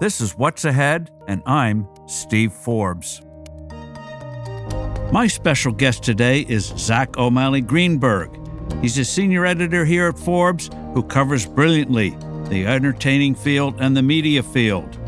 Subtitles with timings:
[0.00, 3.22] This is What's Ahead, and I'm Steve Forbes.
[5.12, 8.36] My special guest today is Zach O'Malley Greenberg.
[8.82, 12.10] He's a senior editor here at Forbes who covers brilliantly
[12.48, 14.98] the entertaining field and the media field.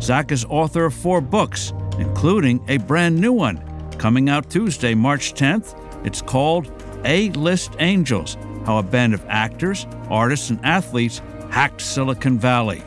[0.00, 3.58] Zach is author of four books, including a brand new one
[3.98, 5.76] coming out Tuesday, March 10th.
[6.06, 6.72] It's called
[7.04, 11.20] A List Angels How a Band of Actors, Artists, and Athletes
[11.50, 12.82] Hacked Silicon Valley.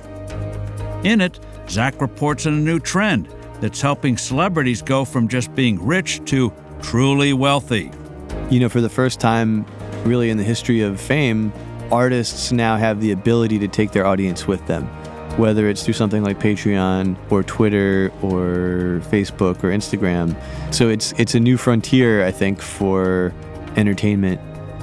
[1.04, 1.40] In it,
[1.70, 3.28] Zach reports on a new trend
[3.60, 7.92] that's helping celebrities go from just being rich to truly wealthy.
[8.50, 9.66] You know, for the first time,
[10.04, 11.52] really in the history of fame,
[11.92, 14.86] artists now have the ability to take their audience with them,
[15.38, 20.36] whether it's through something like Patreon or Twitter or Facebook or Instagram.
[20.74, 23.34] So it's it's a new frontier, I think, for
[23.76, 24.40] entertainment.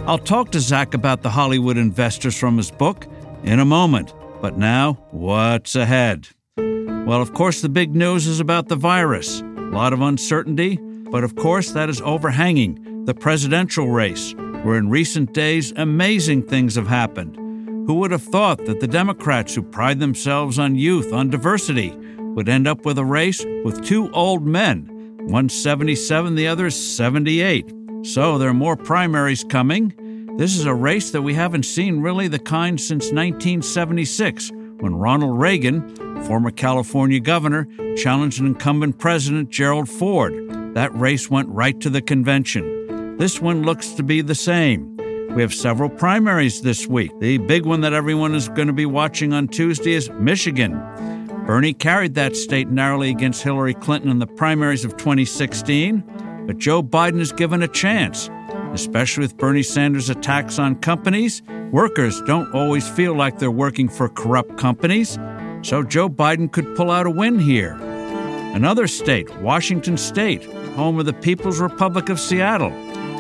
[0.06, 3.06] I'll talk to Zach about the Hollywood investors from his book
[3.42, 4.12] in a moment.
[4.41, 6.29] But now, what's ahead?
[6.57, 9.41] Well, of course, the big news is about the virus.
[9.41, 10.78] A lot of uncertainty,
[11.11, 16.75] but of course, that is overhanging the presidential race, where in recent days amazing things
[16.77, 17.37] have happened.
[17.87, 21.91] Who would have thought that the Democrats, who pride themselves on youth, on diversity,
[22.34, 24.89] would end up with a race with two old men?
[25.23, 27.75] One's 77, the other 78.
[28.03, 29.92] So there are more primaries coming.
[30.41, 35.38] This is a race that we haven't seen really the kind since 1976, when Ronald
[35.38, 40.33] Reagan, former California governor, challenged incumbent President Gerald Ford.
[40.72, 43.18] That race went right to the convention.
[43.18, 44.96] This one looks to be the same.
[45.34, 47.11] We have several primaries this week.
[47.20, 50.72] The big one that everyone is going to be watching on Tuesday is Michigan.
[51.44, 56.02] Bernie carried that state narrowly against Hillary Clinton in the primaries of 2016,
[56.46, 58.30] but Joe Biden is given a chance.
[58.73, 64.09] Especially with Bernie Sanders' attacks on companies, workers don't always feel like they're working for
[64.09, 65.19] corrupt companies,
[65.63, 67.77] so Joe Biden could pull out a win here.
[68.55, 72.70] Another state, Washington State, home of the People's Republic of Seattle.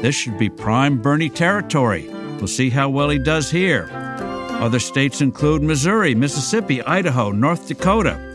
[0.00, 2.08] This should be prime Bernie territory.
[2.08, 3.88] We'll see how well he does here.
[3.92, 8.29] Other states include Missouri, Mississippi, Idaho, North Dakota.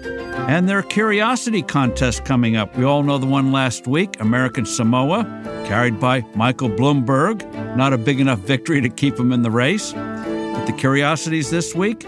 [0.48, 2.78] And their curiosity contest coming up.
[2.78, 5.24] We all know the one last week, American Samoa,
[5.66, 7.44] carried by Michael Bloomberg.
[7.76, 9.94] Not a big enough victory to keep him in the race.
[9.94, 12.02] But the curiosities this week,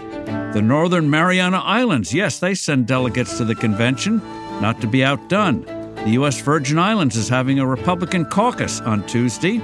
[0.52, 2.14] the Northern Mariana Islands.
[2.14, 4.18] Yes, they send delegates to the convention,
[4.60, 5.62] not to be outdone.
[5.96, 6.40] The U.S.
[6.40, 9.60] Virgin Islands is having a Republican caucus on Tuesday,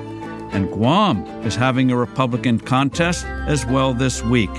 [0.53, 4.51] and Guam is having a Republican contest as well this week.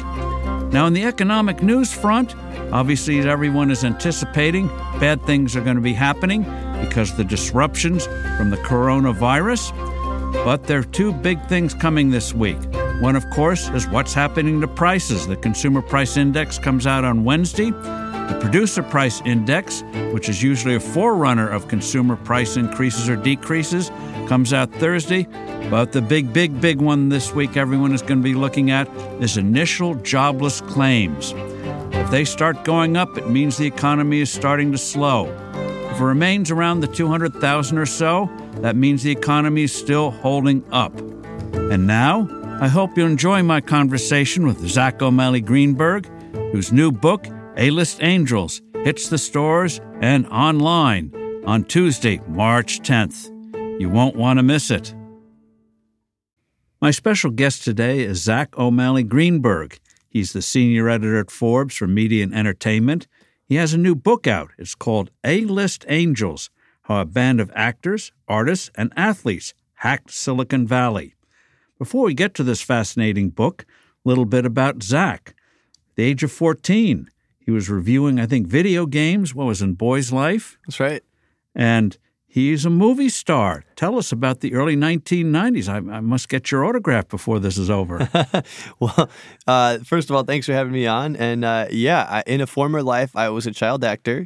[0.76, 2.36] Now, in the economic news front,
[2.74, 4.68] obviously, everyone is anticipating,
[5.00, 6.44] bad things are going to be happening
[6.82, 9.72] because of the disruptions from the coronavirus.
[10.44, 12.58] But there are two big things coming this week.
[13.00, 15.26] One, of course, is what's happening to prices.
[15.26, 17.72] The Consumer Price Index comes out on Wednesday.
[18.30, 23.92] The Producer Price Index, which is usually a forerunner of consumer price increases or decreases,
[24.28, 25.28] comes out Thursday.
[25.70, 28.88] But the big, big, big one this week everyone is going to be looking at
[29.22, 31.34] is initial jobless claims.
[31.92, 35.28] If they start going up, it means the economy is starting to slow.
[35.92, 40.64] If it remains around the 200,000 or so, that means the economy is still holding
[40.72, 40.98] up.
[41.54, 42.28] And now,
[42.62, 46.08] I hope you enjoy my conversation with Zach O'Malley Greenberg,
[46.52, 51.14] whose new book, A List Angels, hits the stores and online
[51.46, 53.32] on Tuesday, March 10th.
[53.80, 54.94] You won't want to miss it.
[56.82, 59.80] My special guest today is Zach O'Malley Greenberg.
[60.10, 63.08] He's the senior editor at Forbes for Media and Entertainment.
[63.46, 64.52] He has a new book out.
[64.58, 66.50] It's called A List Angels
[66.84, 71.16] How a Band of Actors, Artists, and Athletes Hacked Silicon Valley.
[71.80, 73.66] Before we get to this fascinating book,
[74.06, 75.36] a little bit about Zach.
[75.90, 77.10] At the age of 14,
[77.46, 80.58] he was reviewing, I think, video games, what was in Boy's Life.
[80.66, 81.04] That's right.
[81.54, 81.96] And
[82.26, 83.64] he's a movie star.
[83.76, 85.70] Tell us about the early 1990s.
[85.70, 88.10] I, I must get your autograph before this is over.
[88.80, 89.10] well,
[89.46, 91.16] uh, first of all, thanks for having me on.
[91.16, 94.26] And uh, yeah, I, in a former life, I was a child actor.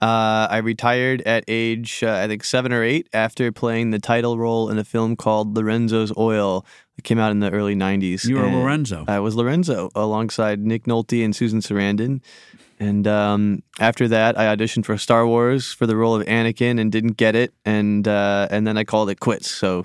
[0.00, 4.36] Uh, I retired at age, uh, I think, seven or eight after playing the title
[4.36, 6.66] role in a film called Lorenzo's Oil.
[6.98, 8.26] It came out in the early 90s.
[8.26, 9.04] You were Lorenzo.
[9.06, 12.20] I was Lorenzo alongside Nick Nolte and Susan Sarandon.
[12.80, 16.92] And um, after that, I auditioned for Star Wars for the role of Anakin and
[16.92, 19.50] didn't get it, and uh, and then I called it quits.
[19.50, 19.84] So,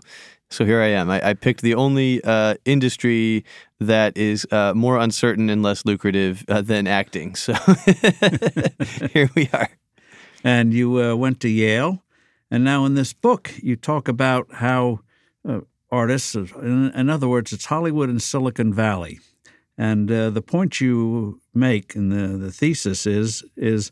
[0.51, 1.09] so here I am.
[1.09, 3.45] I, I picked the only uh, industry
[3.79, 7.35] that is uh, more uncertain and less lucrative uh, than acting.
[7.35, 7.53] So
[9.11, 9.69] here we are.
[10.43, 12.03] and you uh, went to Yale.
[12.51, 14.99] And now in this book, you talk about how
[15.47, 15.61] uh,
[15.93, 19.19] artists, in, in other words, it's Hollywood and Silicon Valley.
[19.77, 23.91] And uh, the point you make in the, the thesis is is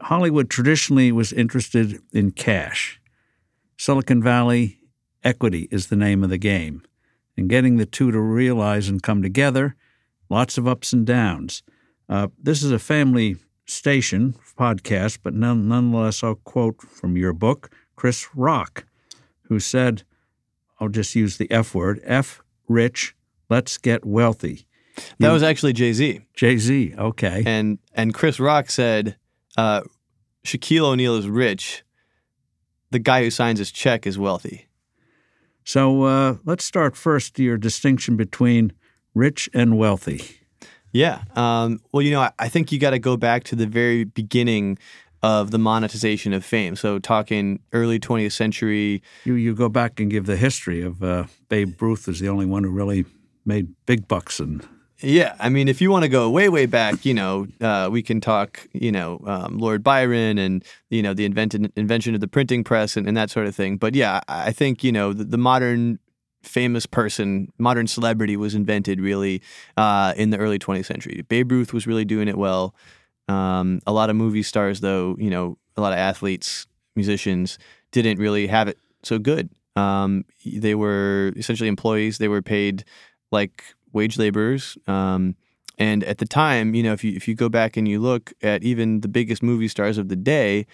[0.00, 3.00] Hollywood traditionally was interested in cash.
[3.76, 4.80] Silicon Valley
[5.22, 6.82] equity is the name of the game.
[7.36, 9.76] And getting the two to realize and come together,
[10.30, 11.62] lots of ups and downs.
[12.08, 13.36] Uh, this is a family
[13.66, 18.86] station podcast, but none, nonetheless, I'll quote from your book Chris Rock,
[19.48, 20.02] who said,
[20.80, 23.14] I'll just use the F word F rich,
[23.48, 24.66] let's get wealthy.
[25.18, 26.20] That was actually Jay Z.
[26.34, 27.42] Jay Z, okay.
[27.46, 29.16] And and Chris Rock said,
[29.56, 29.82] uh,
[30.44, 31.84] Shaquille O'Neal is rich.
[32.90, 34.68] The guy who signs his check is wealthy.
[35.64, 38.72] So uh, let's start first your distinction between
[39.14, 40.22] rich and wealthy.
[40.92, 41.24] Yeah.
[41.34, 44.04] Um, well, you know, I, I think you got to go back to the very
[44.04, 44.78] beginning
[45.22, 46.76] of the monetization of fame.
[46.76, 49.02] So, talking early 20th century.
[49.24, 52.46] You you go back and give the history of uh, Babe Ruth is the only
[52.46, 53.04] one who really
[53.44, 54.66] made big bucks and.
[55.00, 58.00] Yeah, I mean, if you want to go way, way back, you know, uh, we
[58.00, 62.28] can talk, you know, um, Lord Byron and you know the invented invention of the
[62.28, 63.76] printing press and, and that sort of thing.
[63.76, 65.98] But yeah, I think you know the, the modern
[66.46, 69.42] famous person, modern celebrity was invented really
[69.76, 71.24] uh, in the early 20th century.
[71.28, 72.74] Babe Ruth was really doing it well.
[73.28, 77.58] Um, a lot of movie stars, though, you know, a lot of athletes, musicians
[77.92, 79.50] didn't really have it so good.
[79.74, 82.18] Um, they were essentially employees.
[82.18, 82.84] They were paid
[83.30, 84.78] like wage laborers.
[84.86, 85.36] Um,
[85.78, 88.32] and at the time, you know, if you if you go back and you look
[88.42, 90.66] at even the biggest movie stars of the day,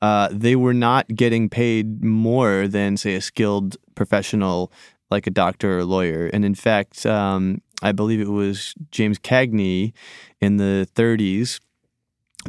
[0.00, 4.72] uh, they were not getting paid more than say a skilled professional
[5.10, 6.26] like a doctor or a lawyer.
[6.32, 9.92] And in fact, um, I believe it was James Cagney
[10.40, 11.60] in the 30s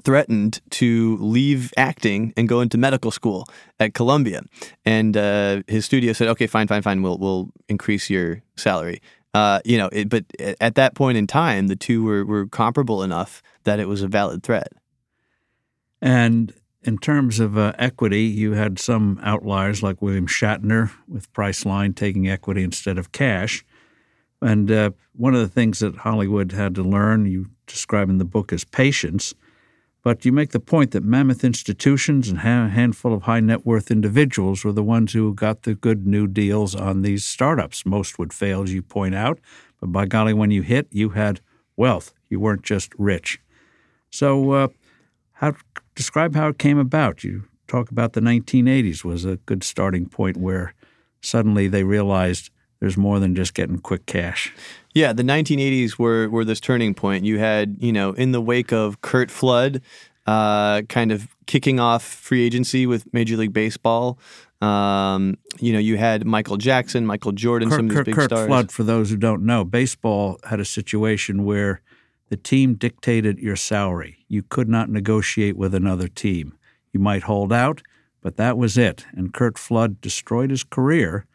[0.03, 3.45] threatened to leave acting and go into medical school
[3.79, 4.41] at Columbia.
[4.85, 7.01] And uh, his studio said, "Okay, fine, fine, fine.
[7.01, 9.01] We'll we'll increase your salary."
[9.33, 10.25] Uh, you know, it, but
[10.59, 14.07] at that point in time, the two were were comparable enough that it was a
[14.07, 14.71] valid threat.
[16.01, 16.53] And
[16.83, 22.29] in terms of uh, equity, you had some outliers like William Shatner with Priceline taking
[22.29, 23.65] equity instead of cash.
[24.41, 28.25] And uh, one of the things that Hollywood had to learn, you describe in the
[28.25, 29.33] book, is patience.
[30.09, 33.91] But you make the point that mammoth institutions and a handful of high net worth
[33.91, 37.85] individuals were the ones who got the good new deals on these startups.
[37.85, 39.37] Most would fail, as you point out.
[39.79, 41.41] But by golly, when you hit, you had
[41.77, 42.11] wealth.
[42.27, 43.39] You weren't just rich.
[44.09, 44.67] So, uh,
[45.33, 45.53] how
[45.93, 47.23] describe how it came about?
[47.23, 50.73] You talk about the 1980s was a good starting point where
[51.21, 54.53] suddenly they realized there's more than just getting quick cash.
[54.93, 57.25] Yeah, the 1980s were were this turning point.
[57.25, 59.81] You had, you know, in the wake of Curt Flood,
[60.25, 64.19] uh, kind of kicking off free agency with Major League Baseball.
[64.61, 68.15] Um, you know, you had Michael Jackson, Michael Jordan, Kurt, some of these Kurt, big
[68.15, 68.47] Curt stars.
[68.47, 71.81] Flood, for those who don't know, baseball had a situation where
[72.29, 74.17] the team dictated your salary.
[74.27, 76.57] You could not negotiate with another team.
[76.91, 77.81] You might hold out,
[78.21, 79.05] but that was it.
[79.13, 81.25] And Curt Flood destroyed his career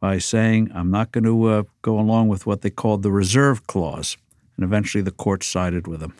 [0.00, 3.66] by saying, I'm not going to uh, go along with what they called the reserve
[3.66, 4.16] clause.
[4.56, 6.14] And eventually the court sided with him.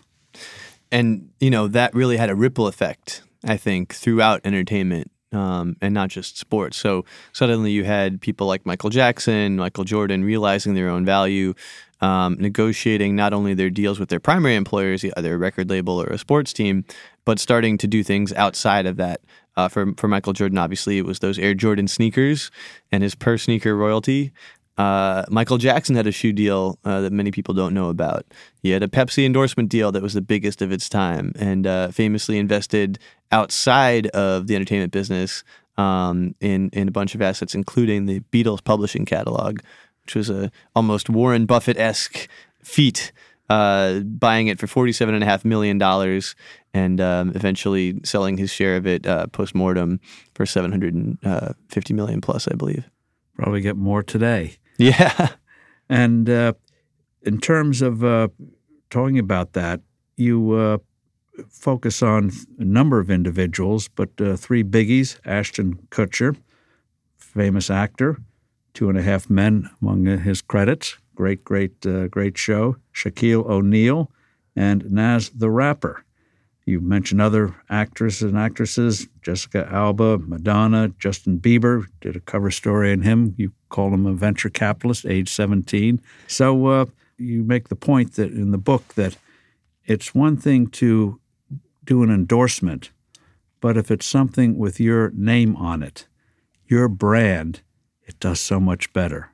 [0.91, 5.11] And, you know, that really had a ripple effect, I think, throughout entertainment.
[5.31, 6.79] Um, and not just sports.
[6.79, 7.05] So
[7.35, 11.53] suddenly you had people like Michael Jackson, Michael Jordan realizing their own value,
[12.01, 16.07] um, negotiating not only their deals with their primary employers, either a record label or
[16.07, 16.83] a sports team,
[17.27, 19.21] but starting to do things outside of that.
[19.59, 22.53] Uh, for for Michael Jordan, obviously, it was those Air Jordan sneakers
[22.93, 24.31] and his per sneaker royalty.
[24.77, 28.25] Uh, Michael Jackson had a shoe deal uh, that many people don't know about.
[28.63, 31.89] He had a Pepsi endorsement deal that was the biggest of its time, and uh,
[31.89, 33.01] famously invested
[33.33, 35.43] outside of the entertainment business
[35.77, 39.59] um, in in a bunch of assets, including the Beatles publishing catalog,
[40.05, 42.29] which was a almost Warren Buffett esque
[42.63, 43.11] feat.
[43.49, 46.35] Uh, buying it for forty-seven and a half million dollars,
[46.75, 50.01] and um, eventually selling his share of it uh, post mortem
[50.35, 52.89] for seven hundred and uh, fifty million plus, I believe.
[53.37, 54.57] Probably get more today.
[54.79, 55.29] Yeah.
[55.91, 56.53] And uh,
[57.23, 58.29] in terms of uh,
[58.91, 59.81] talking about that,
[60.17, 60.79] you uh,
[61.49, 66.37] focus on a number of individuals, but uh, three biggies Ashton Kutcher,
[67.17, 68.19] famous actor,
[68.75, 74.09] Two and a Half Men among his credits, great, great, uh, great show, Shaquille O'Neal,
[74.55, 76.05] and Nas the Rapper.
[76.65, 82.93] You mentioned other actors and actresses, Jessica Alba, Madonna, Justin Bieber, did a cover story
[82.93, 83.35] on him.
[83.37, 86.01] You called him a venture capitalist, age 17.
[86.29, 89.17] So uh, you make the point that in the book that
[89.87, 91.21] it's one thing to
[91.83, 92.93] do an endorsement,
[93.61, 96.07] but if it's something with your name on it,
[96.67, 97.63] your brand,
[98.05, 99.33] it does so much better.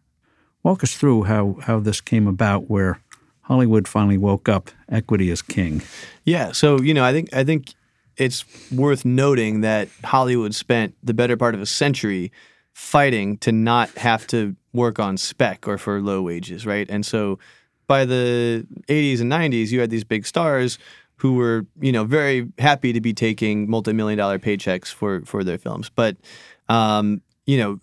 [0.65, 2.99] Walk us through how, how this came about where
[3.43, 4.71] Hollywood finally woke up.
[4.89, 5.83] Equity is king.
[6.25, 6.53] Yeah.
[6.53, 7.75] So you know, I think I think
[8.17, 12.33] it's worth noting that Hollywood spent the better part of a century
[12.73, 16.89] fighting to not have to work on spec or for low wages, right?
[16.91, 17.39] And so
[17.87, 20.79] by the 80s and 90s, you had these big stars
[21.17, 25.59] who were, you know, very happy to be taking multi-million dollar paychecks for for their
[25.59, 25.91] films.
[25.95, 26.17] But
[26.69, 27.79] um, you know,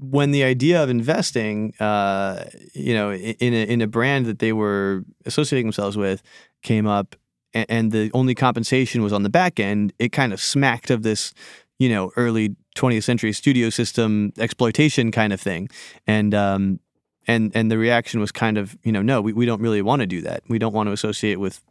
[0.00, 4.52] when the idea of investing, uh, you know, in a, in a brand that they
[4.52, 6.22] were associating themselves with
[6.62, 7.16] came up,
[7.52, 11.02] and, and the only compensation was on the back end, it kind of smacked of
[11.02, 11.34] this,
[11.78, 15.68] you know, early 20th century studio system exploitation kind of thing,
[16.06, 16.80] and um,
[17.26, 20.00] and and the reaction was kind of, you know, no, we, we don't really want
[20.00, 20.42] to do that.
[20.48, 21.62] We don't want to associate with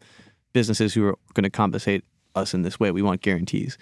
[0.54, 2.04] businesses who are going to compensate
[2.36, 2.92] us in this way.
[2.92, 3.78] We want guarantees.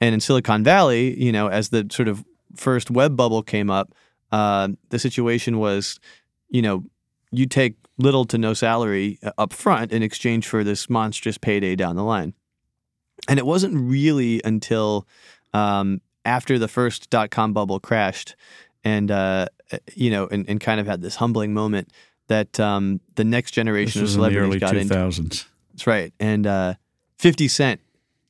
[0.00, 2.24] And in Silicon Valley, you know, as the sort of
[2.56, 3.94] first web bubble came up,
[4.32, 6.00] uh, the situation was,
[6.48, 6.84] you know,
[7.30, 11.76] you take little to no salary uh, up front in exchange for this monstrous payday
[11.76, 12.34] down the line.
[13.28, 15.06] And it wasn't really until
[15.52, 18.36] um, after the first dot com bubble crashed
[18.84, 19.46] and, uh,
[19.94, 21.90] you know, and, and, kind of had this humbling moment
[22.28, 25.46] that um, the next generation this of celebrities in the got early 2000s.
[25.72, 26.12] That's right.
[26.20, 26.74] And uh,
[27.18, 27.80] 50 Cent,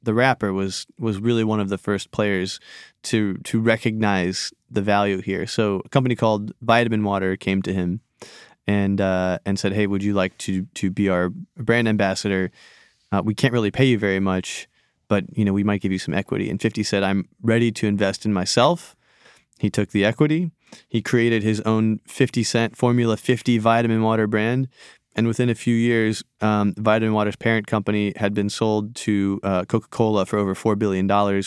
[0.07, 2.59] the rapper, was was really one of the first players
[3.03, 5.47] to to recognize the value here.
[5.47, 8.01] So a company called Vitamin Water came to him
[8.67, 12.51] and uh, and said, "Hey, would you like to to be our brand ambassador?
[13.13, 14.69] Uh, we can't really pay you very much,
[15.09, 17.87] but you know we might give you some equity." And 50 said, "I'm ready to
[17.87, 18.97] invest in myself."
[19.59, 20.51] He took the equity.
[20.89, 24.69] He created his own 50 cent Formula 50 vitamin water brand
[25.17, 29.65] and within a few years, um, Vitamin Water's parent company had been sold to uh,
[29.65, 31.43] Coca Cola for over $4 billion.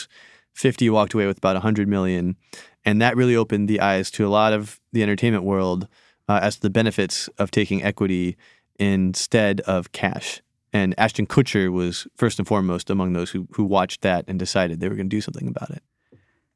[0.52, 2.36] 50 walked away with about 100 million.
[2.84, 5.86] And that really opened the eyes to a lot of the entertainment world
[6.28, 8.36] uh, as to the benefits of taking equity
[8.78, 10.42] instead of cash.
[10.72, 14.80] And Ashton Kutcher was first and foremost among those who, who watched that and decided
[14.80, 15.82] they were going to do something about it.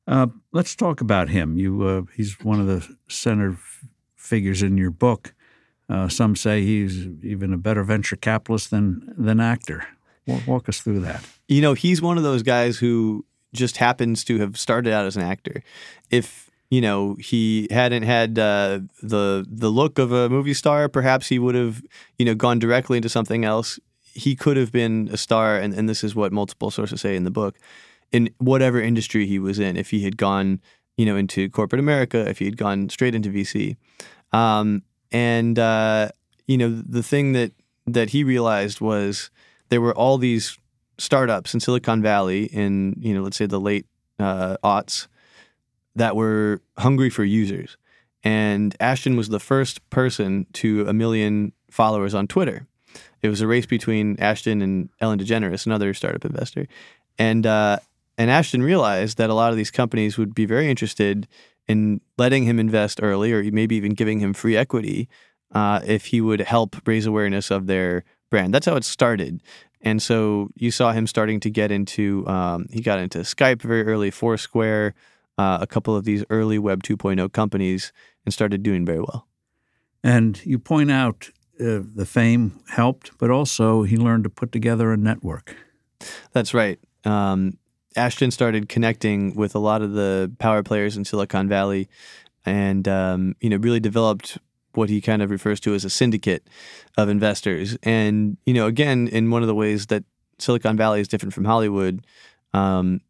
[0.06, 1.56] Uh, let's talk about him.
[1.58, 3.84] You, uh, he's one of the center f-
[4.16, 5.33] figures in your book.
[5.88, 9.86] Uh, some say he's even a better venture capitalist than than actor.
[10.26, 11.24] Walk, walk us through that.
[11.48, 15.16] You know, he's one of those guys who just happens to have started out as
[15.16, 15.62] an actor.
[16.10, 21.28] If you know he hadn't had uh, the the look of a movie star, perhaps
[21.28, 21.82] he would have
[22.18, 23.78] you know gone directly into something else.
[24.00, 27.24] He could have been a star, and, and this is what multiple sources say in
[27.24, 27.56] the book.
[28.12, 30.60] In whatever industry he was in, if he had gone,
[30.96, 33.76] you know, into corporate America, if he had gone straight into VC,
[34.32, 34.82] um,
[35.14, 36.08] and uh,
[36.46, 37.52] you know, the thing that
[37.86, 39.30] that he realized was
[39.68, 40.58] there were all these
[40.98, 43.86] startups in Silicon Valley in you know, let's say the late
[44.18, 45.06] uh, aughts
[45.94, 47.76] that were hungry for users.
[48.24, 52.66] And Ashton was the first person to a million followers on Twitter.
[53.22, 56.66] It was a race between Ashton and Ellen DeGeneres, another startup investor.
[57.18, 57.78] And uh,
[58.18, 61.28] and Ashton realized that a lot of these companies would be very interested
[61.66, 65.08] in letting him invest early or maybe even giving him free equity
[65.52, 68.52] uh, if he would help raise awareness of their brand.
[68.52, 69.42] That's how it started.
[69.80, 73.84] And so you saw him starting to get into, um, he got into Skype very
[73.84, 74.94] early, Foursquare,
[75.36, 77.92] uh, a couple of these early Web 2.0 companies,
[78.24, 79.26] and started doing very well.
[80.02, 81.30] And you point out
[81.60, 85.54] uh, the fame helped, but also he learned to put together a network.
[86.32, 86.78] That's right.
[87.04, 87.58] Um,
[87.96, 91.88] Ashton started connecting with a lot of the power players in Silicon Valley,
[92.44, 94.38] and um, you know really developed
[94.74, 96.46] what he kind of refers to as a syndicate
[96.96, 97.76] of investors.
[97.82, 100.04] And you know, again, in one of the ways that
[100.38, 102.04] Silicon Valley is different from Hollywood,
[102.52, 103.00] um,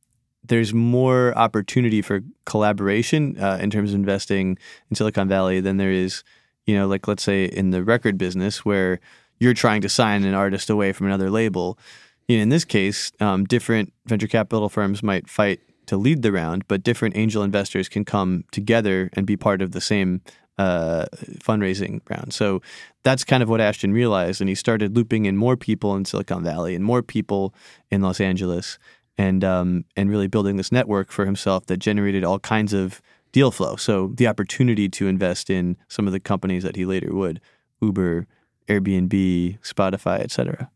[0.45, 4.59] there's more opportunity for collaboration uh, in terms of investing
[4.91, 6.23] in Silicon Valley than there is,
[6.67, 9.01] you know, like let's say in the record business where
[9.39, 11.79] you're trying to sign an artist away from another label
[12.29, 16.83] in this case, um, different venture capital firms might fight to lead the round, but
[16.83, 20.23] different angel investors can come together and be part of the same
[20.57, 21.05] uh,
[21.41, 22.33] fundraising round.
[22.33, 22.63] So
[23.03, 26.43] that's kind of what Ashton realized, and he started looping in more people in Silicon
[26.43, 27.55] Valley and more people
[27.91, 28.79] in Los Angeles,
[29.19, 33.03] and um, and really building this network for himself that generated all kinds of
[33.33, 33.77] deal flow.
[33.77, 37.41] So the opportunity to invest in some of the companies that he later would,
[37.83, 38.27] Uber,
[38.69, 40.71] Airbnb, Spotify, etc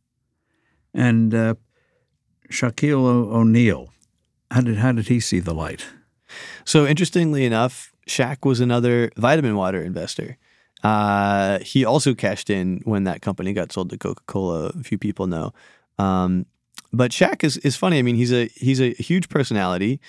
[0.95, 1.55] and uh,
[2.51, 3.93] Shaquille O'Neal.
[4.51, 5.87] How did how did he see the light?
[6.65, 10.37] So interestingly enough, Shaq was another vitamin water investor.
[10.83, 14.67] Uh, he also cashed in when that company got sold to Coca Cola.
[14.67, 15.53] A few people know.
[15.99, 16.47] Um,
[16.93, 17.99] but Shaq is, is funny.
[17.99, 20.01] I mean, he's a he's a huge personality.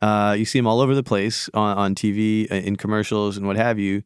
[0.00, 3.46] Uh, you see him all over the place on, on TV, uh, in commercials, and
[3.46, 4.02] what have you.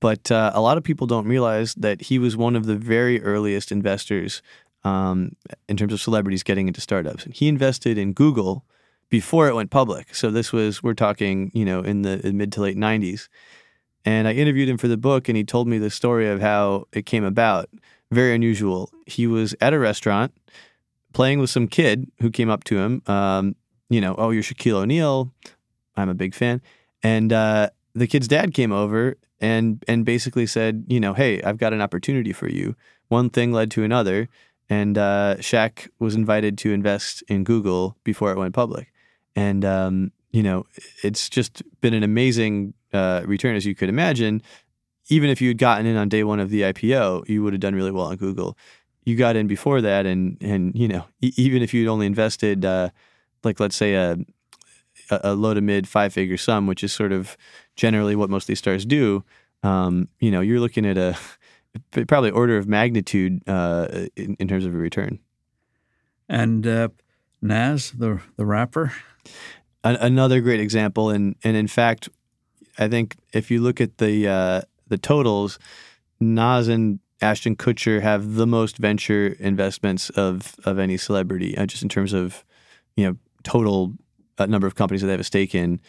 [0.00, 3.22] But uh, a lot of people don't realize that he was one of the very
[3.22, 4.42] earliest investors
[4.84, 5.34] um,
[5.68, 7.24] in terms of celebrities getting into startups.
[7.24, 8.64] And he invested in Google
[9.10, 10.14] before it went public.
[10.14, 13.28] So this was we're talking you know in the mid to late '90s.
[14.04, 16.86] And I interviewed him for the book, and he told me the story of how
[16.92, 17.70] it came about.
[18.10, 18.90] Very unusual.
[19.06, 20.34] He was at a restaurant
[21.14, 23.02] playing with some kid who came up to him.
[23.06, 23.56] Um,
[23.88, 25.32] you know, oh, you're Shaquille O'Neal.
[25.96, 26.60] I'm a big fan.
[27.02, 31.58] And uh, the kid's dad came over and and basically said, you know, hey, I've
[31.58, 32.76] got an opportunity for you.
[33.08, 34.28] One thing led to another,
[34.68, 38.92] and uh, Shaq was invited to invest in Google before it went public.
[39.36, 40.66] And um, you know,
[41.02, 44.42] it's just been an amazing uh, return, as you could imagine.
[45.08, 47.60] Even if you had gotten in on day one of the IPO, you would have
[47.60, 48.56] done really well on Google.
[49.04, 52.64] You got in before that, and and you know, e- even if you'd only invested,
[52.64, 52.88] uh,
[53.42, 54.16] like let's say a
[55.10, 57.36] a low to mid five figure sum, which is sort of
[57.76, 59.22] generally what most of these stars do,
[59.62, 61.16] um, you know, you're looking at a
[61.90, 65.18] probably order of magnitude uh, in, in, terms of a return.
[66.28, 66.88] And uh,
[67.42, 68.92] Nas, the the rapper,
[69.82, 72.08] An- another great example, and and in fact,
[72.78, 75.58] I think if you look at the uh, the totals,
[76.20, 81.82] Nas and Ashton Kutcher have the most venture investments of of any celebrity, uh, just
[81.82, 82.44] in terms of
[82.96, 83.92] you know total
[84.38, 85.80] uh, number of companies that they have a stake in.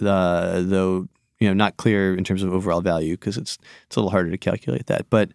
[0.00, 1.08] Uh, though
[1.40, 4.30] you know not clear in terms of overall value because it's it's a little harder
[4.30, 5.08] to calculate that.
[5.10, 5.30] But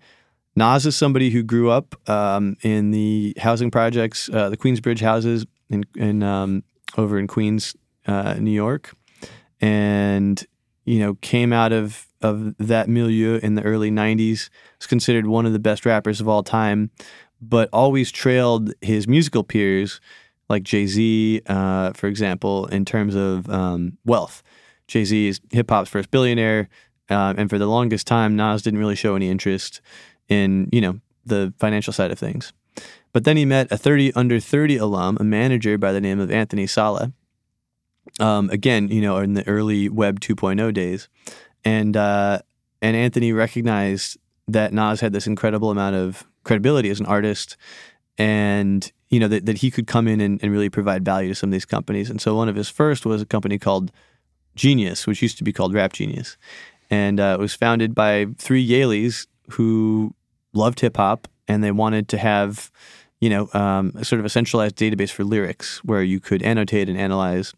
[0.56, 5.46] Nas is somebody who grew up um, in the housing projects, uh, the Queensbridge houses
[5.70, 6.64] in, in um,
[6.98, 8.94] over in Queens, uh, New York,
[9.62, 10.46] and
[10.86, 14.50] you know came out of of that milieu in the early '90s.
[14.80, 16.92] Was considered one of the best rappers of all time,
[17.42, 20.00] but always trailed his musical peers
[20.50, 24.44] like Jay Z, uh, for example, in terms of um, wealth.
[24.88, 26.70] Jay Z is hip hop's first billionaire,
[27.10, 29.82] uh, and for the longest time, Nas didn't really show any interest
[30.30, 32.54] in you know the financial side of things.
[33.14, 36.32] But then he met a 30 under 30 alum, a manager by the name of
[36.32, 37.12] Anthony Saleh.
[38.20, 41.08] Um, again, you know, in the early Web 2.0 days,
[41.64, 42.40] and uh,
[42.82, 44.18] and Anthony recognized
[44.48, 47.56] that Nas had this incredible amount of credibility as an artist,
[48.18, 51.36] and you know that, that he could come in and, and really provide value to
[51.36, 52.10] some of these companies.
[52.10, 53.92] And so one of his first was a company called
[54.56, 56.38] Genius, which used to be called Rap Genius.
[56.90, 60.14] And uh, it was founded by three Yaleys who
[60.54, 62.72] loved hip hop and they wanted to have,
[63.20, 66.98] you know, um, sort of a centralized database for lyrics where you could annotate and
[66.98, 67.54] analyze.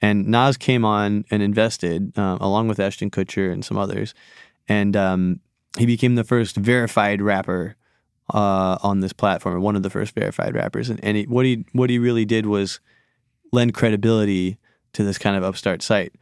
[0.00, 4.14] And Nas came on and invested uh, along with Ashton Kutcher and some others.
[4.68, 5.40] And um,
[5.78, 7.76] he became the first verified rapper
[8.32, 10.90] uh, on this platform, one of the first verified rappers.
[10.90, 12.80] And, and he, what he what he really did was
[13.52, 14.58] lend credibility
[14.92, 16.14] to this kind of upstart site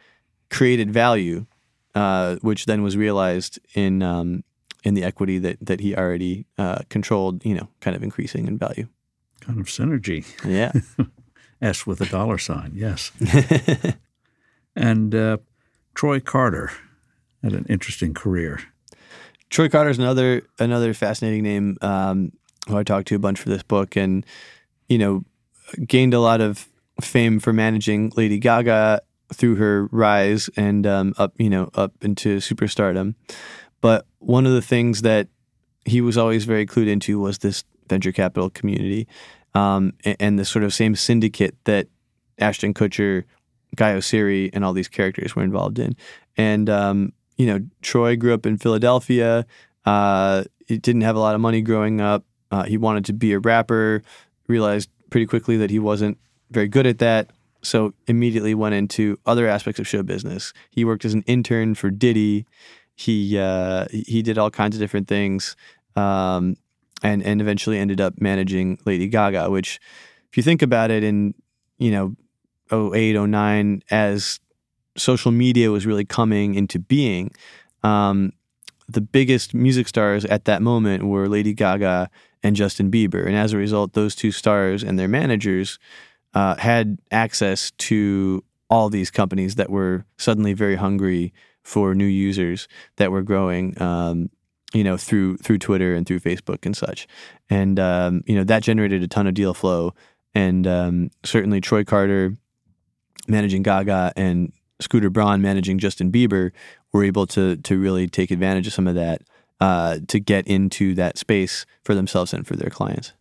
[0.50, 1.46] created value,
[1.94, 4.44] uh, which then was realized in um,
[4.82, 7.44] in the equity that that he already uh, controlled.
[7.44, 8.88] You know, kind of increasing in value.
[9.40, 10.24] Kind of synergy.
[10.44, 10.72] Yeah.
[11.60, 12.72] S with a dollar sign.
[12.74, 13.10] Yes.
[14.76, 15.38] and uh,
[15.94, 16.70] Troy Carter
[17.42, 18.60] had an interesting career.
[19.50, 22.32] Troy Carter is another another fascinating name um,
[22.68, 24.26] who I talked to a bunch for this book, and
[24.88, 25.24] you know,
[25.86, 26.68] gained a lot of
[27.00, 29.00] fame for managing Lady Gaga
[29.32, 33.14] through her rise and um, up, you know, up into superstardom.
[33.80, 35.28] But one of the things that
[35.84, 39.06] he was always very clued into was this venture capital community
[39.54, 41.88] um, and, and the sort of same syndicate that
[42.38, 43.24] Ashton Kutcher,
[43.76, 45.96] Guy Oseary, and all these characters were involved in.
[46.36, 49.46] And um, you know, Troy grew up in Philadelphia.
[49.84, 52.24] Uh, he didn't have a lot of money growing up.
[52.50, 54.02] Uh, he wanted to be a rapper.
[54.46, 56.18] Realized pretty quickly that he wasn't
[56.50, 57.30] very good at that
[57.64, 60.52] so immediately went into other aspects of show business.
[60.70, 62.46] He worked as an intern for Diddy.
[62.94, 65.56] He uh, he did all kinds of different things,
[65.96, 66.56] um,
[67.02, 69.50] and and eventually ended up managing Lady Gaga.
[69.50, 69.80] Which,
[70.30, 71.34] if you think about it, in
[71.78, 74.38] you know 08, 09, as
[74.96, 77.32] social media was really coming into being,
[77.82, 78.32] um,
[78.88, 82.10] the biggest music stars at that moment were Lady Gaga
[82.44, 85.78] and Justin Bieber, and as a result, those two stars and their managers
[86.34, 92.68] uh, had access to all these companies that were suddenly very hungry for new users
[92.96, 93.80] that were growing.
[93.80, 94.30] Um,
[94.72, 97.06] you know, through through Twitter and through Facebook and such,
[97.48, 99.94] and um, you know that generated a ton of deal flow.
[100.34, 102.36] And um, certainly Troy Carter
[103.28, 106.50] managing Gaga and Scooter Braun managing Justin Bieber
[106.92, 109.22] were able to to really take advantage of some of that
[109.60, 113.12] uh, to get into that space for themselves and for their clients.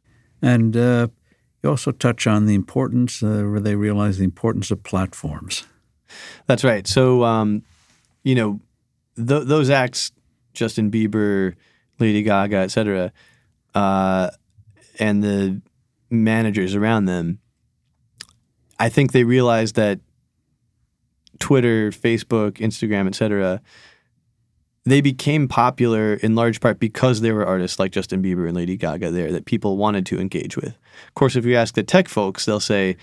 [0.42, 1.08] And uh,
[1.64, 5.66] you also touch on the importance, uh, where they realize the importance of platforms.
[6.46, 6.86] That's right.
[6.86, 7.64] So, um,
[8.24, 8.60] you know,
[9.16, 10.12] th- those acts,
[10.54, 11.56] Justin Bieber,
[12.00, 13.14] Lady Gaga, etc.,
[13.74, 14.30] uh,
[15.00, 15.62] and the
[16.12, 17.40] managers around them,
[18.78, 20.00] I think they realized that
[21.40, 23.62] Twitter, Facebook, Instagram, etc.,
[24.86, 28.76] they became popular in large part because there were artists like Justin Bieber and Lady
[28.76, 30.76] Gaga there that people wanted to engage with.
[31.08, 32.98] Of course, if you ask the tech folks, they'll say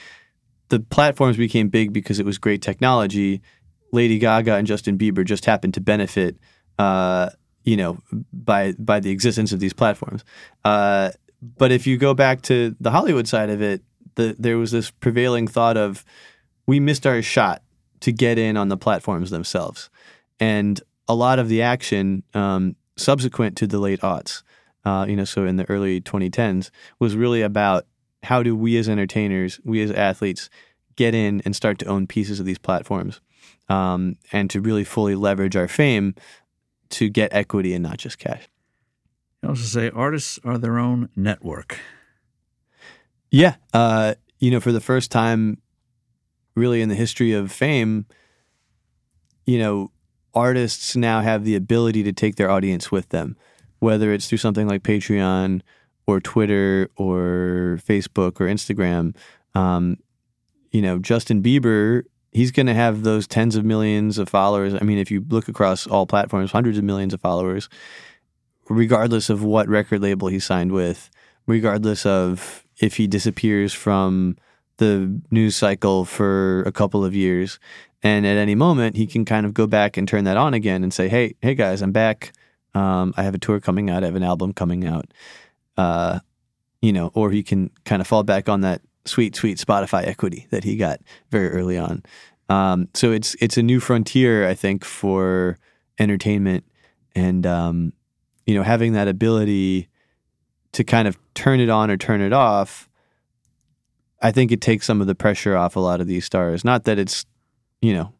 [0.68, 3.40] the platforms became big because it was great technology.
[3.92, 6.36] Lady Gaga and Justin Bieber just happened to benefit,
[6.78, 7.30] uh,
[7.64, 7.98] you know,
[8.32, 10.22] by by the existence of these platforms.
[10.64, 11.10] Uh,
[11.56, 13.82] but if you go back to the Hollywood side of it,
[14.16, 16.04] the, there was this prevailing thought of
[16.66, 17.62] we missed our shot
[18.00, 19.88] to get in on the platforms themselves,
[20.38, 24.44] and a lot of the action um, subsequent to the late aughts,
[24.84, 26.70] uh, you know, so in the early 2010s,
[27.00, 27.84] was really about
[28.22, 30.48] how do we as entertainers, we as athletes,
[30.94, 33.20] get in and start to own pieces of these platforms,
[33.68, 36.14] um, and to really fully leverage our fame
[36.90, 38.48] to get equity and not just cash.
[39.42, 41.80] I also say artists are their own network.
[43.32, 45.58] Yeah, uh, you know, for the first time,
[46.54, 48.06] really in the history of fame,
[49.44, 49.90] you know,
[50.34, 53.36] artists now have the ability to take their audience with them,
[53.78, 55.62] whether it's through something like Patreon
[56.06, 59.16] or Twitter or Facebook or Instagram.
[59.54, 59.96] Um,
[60.70, 64.74] you know, Justin Bieber, he's going to have those tens of millions of followers.
[64.74, 67.68] I mean, if you look across all platforms, hundreds of millions of followers,
[68.68, 71.10] regardless of what record label he signed with,
[71.46, 74.36] regardless of if he disappears from
[74.80, 77.60] the news cycle for a couple of years.
[78.02, 80.82] And at any moment, he can kind of go back and turn that on again
[80.82, 82.32] and say, "Hey, hey guys, I'm back.
[82.74, 84.02] Um, I have a tour coming out.
[84.02, 85.06] I have an album coming out."
[85.76, 86.20] Uh,
[86.82, 90.46] you know, or he can kind of fall back on that sweet, sweet Spotify equity
[90.50, 92.02] that he got very early on.
[92.48, 95.58] Um, so it's it's a new frontier, I think, for
[95.98, 96.64] entertainment,
[97.14, 97.92] and um,
[98.46, 99.88] you know, having that ability
[100.72, 102.89] to kind of turn it on or turn it off.
[104.20, 106.64] I think it takes some of the pressure off a lot of these stars.
[106.64, 107.24] Not that it's
[107.80, 108.12] you know,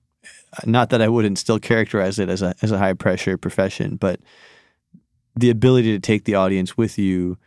[0.64, 4.20] not that I wouldn't still characterize it as a as a high pressure profession, but
[5.36, 7.38] the ability to take the audience with you,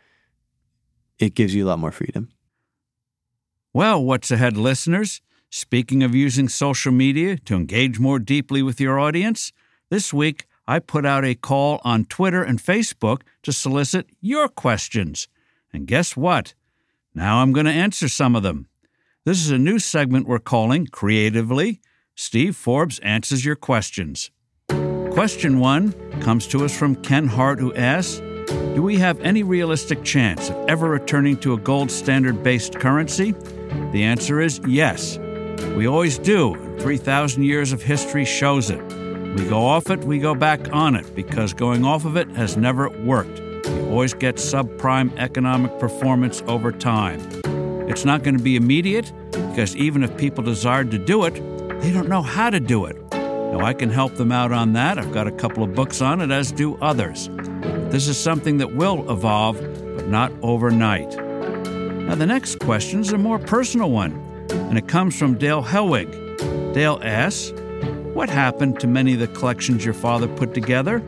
[1.18, 2.30] it gives you a lot more freedom.
[3.72, 5.20] Well, what's ahead, listeners?
[5.50, 9.52] Speaking of using social media to engage more deeply with your audience,
[9.90, 15.28] this week I put out a call on Twitter and Facebook to solicit your questions.
[15.72, 16.54] And guess what?
[17.14, 18.68] Now I'm going to answer some of them.
[19.24, 21.80] This is a new segment we're calling Creatively
[22.16, 24.30] Steve Forbes answers your questions.
[24.68, 28.18] Question one comes to us from Ken Hart, who asks
[28.74, 33.32] Do we have any realistic chance of ever returning to a gold standard based currency?
[33.92, 35.18] The answer is yes.
[35.76, 36.56] We always do.
[36.80, 38.82] 3,000 years of history shows it.
[39.36, 42.56] We go off it, we go back on it, because going off of it has
[42.56, 43.40] never worked.
[43.94, 47.20] Always get subprime economic performance over time.
[47.88, 51.34] It's not going to be immediate, because even if people desired to do it,
[51.80, 52.96] they don't know how to do it.
[53.12, 54.98] Now, I can help them out on that.
[54.98, 57.30] I've got a couple of books on it, as do others.
[57.92, 61.16] This is something that will evolve, but not overnight.
[61.16, 64.14] Now, the next question is a more personal one,
[64.50, 66.74] and it comes from Dale Helwig.
[66.74, 67.52] Dale asks,
[68.12, 71.00] What happened to many of the collections your father put together?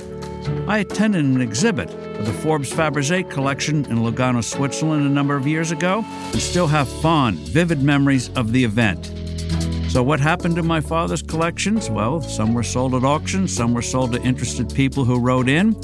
[0.69, 5.47] I attended an exhibit of the Forbes Fabergé collection in Lugano, Switzerland a number of
[5.47, 9.13] years ago, and still have fond, vivid memories of the event.
[9.89, 11.89] So, what happened to my father's collections?
[11.89, 15.75] Well, some were sold at auction, some were sold to interested people who wrote in.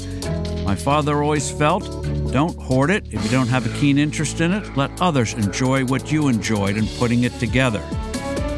[0.63, 1.83] My father always felt
[2.31, 3.05] don't hoard it.
[3.11, 6.77] If you don't have a keen interest in it, let others enjoy what you enjoyed
[6.77, 7.81] in putting it together.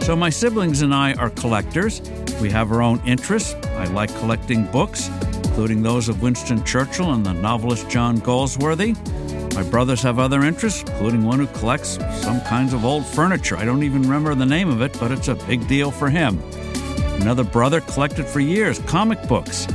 [0.02, 2.02] So, my siblings and I are collectors.
[2.41, 3.54] We have our own interests.
[3.78, 5.10] I like collecting books,
[5.56, 8.94] including those of Winston Churchill and the novelist John Galsworthy.
[9.56, 11.91] My brothers have other interests, including one who collects
[12.22, 13.56] some kinds of old furniture.
[13.56, 16.44] I don't even remember the name of it, but it's a big deal for him.
[17.22, 19.65] Another brother collected for years comic books.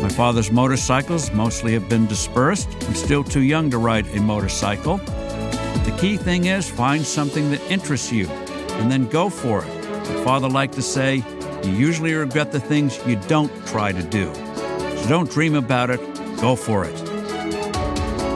[0.00, 2.66] My father's motorcycles mostly have been dispersed.
[2.86, 4.96] I'm still too young to ride a motorcycle.
[4.96, 8.28] But the key thing is find something that interests you
[8.80, 9.68] and then go for it.
[10.08, 11.16] My father liked to say,
[11.64, 14.32] you usually regret the things you don't try to do.
[15.02, 16.00] So don't dream about it,
[16.40, 17.08] go for it.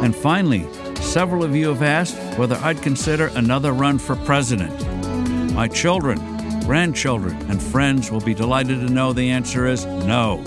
[0.03, 0.66] And finally,
[1.12, 4.72] Several of you have asked whether I'd consider another run for president.
[5.53, 6.16] My children,
[6.64, 10.42] grandchildren, and friends will be delighted to know the answer is no.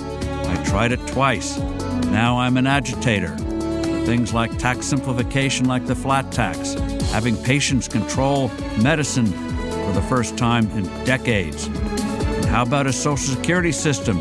[0.47, 1.60] I tried it twice.
[2.08, 3.38] Now I'm an agitator.
[3.38, 6.73] For things like tax simplification, like the flat tax,
[7.12, 8.47] having patients control
[8.82, 11.67] medicine for the first time in decades.
[11.67, 14.19] And how about a Social Security system,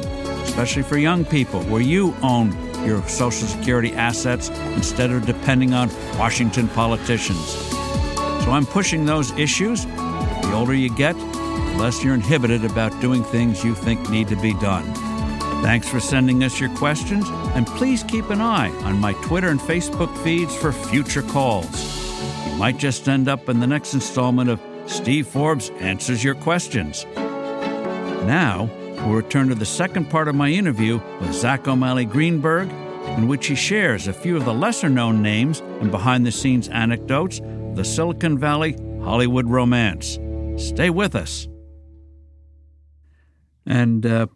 [0.54, 2.52] especially for young people, where you own
[2.86, 7.44] your Social Security assets instead of depending on Washington politicians.
[8.44, 9.84] So I'm pushing those issues.
[9.84, 14.36] The older you get, the less you're inhibited about doing things you think need to
[14.36, 14.84] be done.
[15.64, 19.58] Thanks for sending us your questions, and please keep an eye on my Twitter and
[19.58, 21.66] Facebook feeds for future calls.
[22.46, 27.06] You might just end up in the next installment of Steve Forbes Answers Your Questions.
[27.16, 28.70] Now,
[29.04, 32.68] we'll return to the second part of my interview with Zach O'Malley Greenberg,
[33.16, 36.68] in which he shares a few of the lesser known names and behind the scenes
[36.68, 40.18] anecdotes of the Silicon Valley Hollywood romance.
[40.56, 41.46] Stay with us.
[43.66, 44.26] And uh,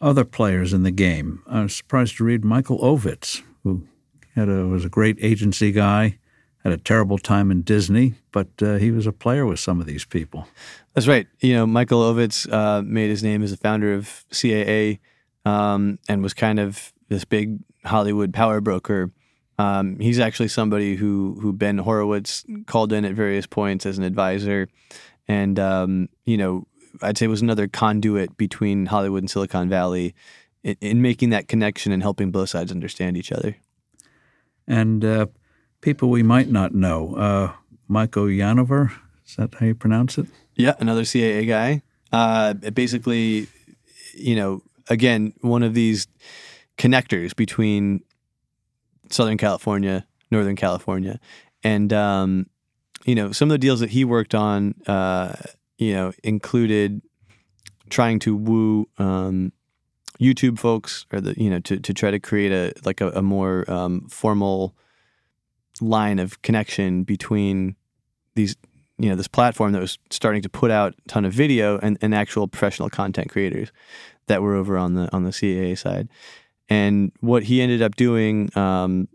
[0.00, 1.42] other players in the game.
[1.46, 3.86] I was surprised to read Michael Ovitz, who
[4.36, 6.18] a, was a great agency guy,
[6.62, 9.86] had a terrible time in Disney, but uh, he was a player with some of
[9.86, 10.46] these people.
[10.94, 11.26] That's right.
[11.40, 15.00] You know, Michael Ovitz uh, made his name as the founder of CAA
[15.44, 19.10] um, and was kind of this big Hollywood power broker.
[19.58, 24.04] Um, he's actually somebody who who Ben Horowitz called in at various points as an
[24.04, 24.68] advisor,
[25.28, 26.66] and um, you know
[27.02, 30.14] I'd say was another conduit between Hollywood and Silicon Valley
[30.62, 33.56] in, in making that connection and helping both sides understand each other.
[34.66, 35.26] And uh,
[35.82, 37.52] people we might not know, uh,
[37.88, 38.92] Michael Yanover,
[39.26, 40.26] is that how you pronounce it?
[40.56, 41.82] Yeah, another CAA guy.
[42.10, 43.48] Uh, basically,
[44.14, 46.06] you know, again, one of these
[46.78, 48.02] connectors between
[49.10, 51.20] Southern California, Northern California,
[51.62, 52.46] and um,
[53.04, 55.34] you know, some of the deals that he worked on uh,
[55.82, 57.02] you know, included
[57.90, 59.52] trying to woo um,
[60.20, 63.22] YouTube folks or the you know to to try to create a like a, a
[63.22, 64.76] more um, formal
[65.80, 67.76] line of connection between
[68.34, 68.56] these
[68.98, 71.98] you know this platform that was starting to put out a ton of video and,
[72.00, 73.72] and actual professional content creators
[74.26, 76.08] that were over on the on the CAA side.
[76.68, 79.08] And what he ended up doing um,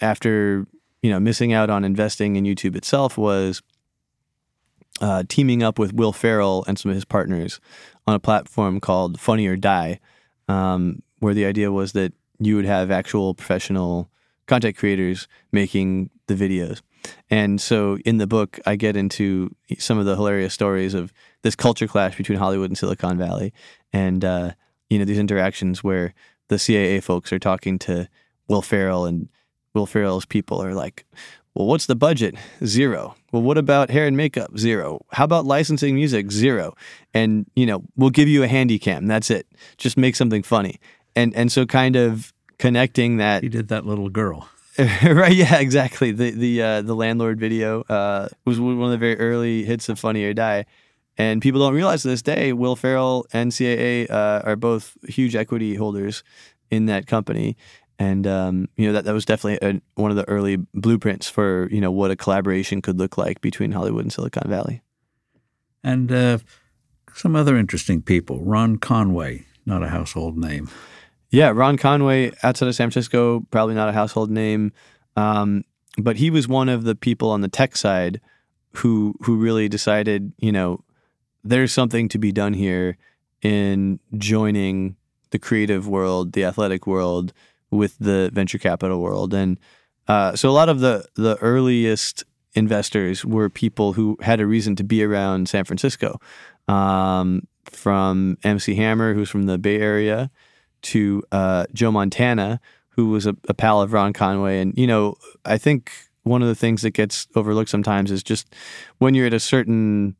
[0.00, 0.66] after
[1.02, 3.62] you know missing out on investing in YouTube itself was
[5.00, 7.60] uh, teaming up with Will Ferrell and some of his partners
[8.06, 10.00] on a platform called Funny or Die,
[10.48, 14.10] um, where the idea was that you would have actual professional
[14.50, 16.82] content creators making the videos.
[17.30, 21.54] And so in the book, I get into some of the hilarious stories of this
[21.54, 23.54] culture clash between Hollywood and Silicon Valley,
[23.92, 24.50] and uh,
[24.90, 26.12] you know these interactions where
[26.48, 28.08] the CAA folks are talking to
[28.48, 29.28] Will Ferrell, and
[29.72, 31.06] Will Ferrell's people are like,
[31.54, 32.34] well, what's the budget?
[32.64, 33.14] Zero.
[33.32, 34.58] Well, what about hair and makeup?
[34.58, 35.00] Zero.
[35.12, 36.30] How about licensing music?
[36.30, 36.74] Zero.
[37.14, 39.06] And, you know, we'll give you a handy cam.
[39.06, 39.46] That's it.
[39.76, 40.78] Just make something funny.
[41.16, 44.48] And and so kind of connecting that He did that little girl.
[44.78, 46.12] right, yeah, exactly.
[46.12, 49.98] The the uh, the landlord video uh, was one of the very early hits of
[49.98, 50.64] Funny or Die.
[51.18, 55.34] And people don't realize to this day, Will Ferrell and CAA uh, are both huge
[55.34, 56.22] equity holders
[56.70, 57.56] in that company
[58.00, 61.68] and um, you know that that was definitely a, one of the early blueprints for
[61.70, 64.80] you know what a collaboration could look like between Hollywood and Silicon Valley.
[65.84, 66.38] And uh,
[67.14, 68.42] some other interesting people.
[68.42, 70.70] Ron Conway, not a household name.
[71.30, 74.72] Yeah, Ron Conway outside of San Francisco, probably not a household name,
[75.16, 75.64] um,
[75.96, 78.20] but he was one of the people on the tech side
[78.74, 80.84] who who really decided, you know,
[81.44, 82.96] there's something to be done here
[83.42, 84.96] in joining
[85.30, 87.32] the creative world, the athletic world,
[87.70, 89.32] with the venture capital world.
[89.32, 89.58] And
[90.08, 94.74] uh, so a lot of the the earliest investors were people who had a reason
[94.76, 96.20] to be around San Francisco,
[96.66, 100.30] um, from MC Hammer, who's from the Bay Area,
[100.82, 104.60] to uh, Joe Montana, who was a, a pal of Ron Conway.
[104.60, 108.54] And you know, I think one of the things that gets overlooked sometimes is just
[108.98, 110.16] when you're at a certain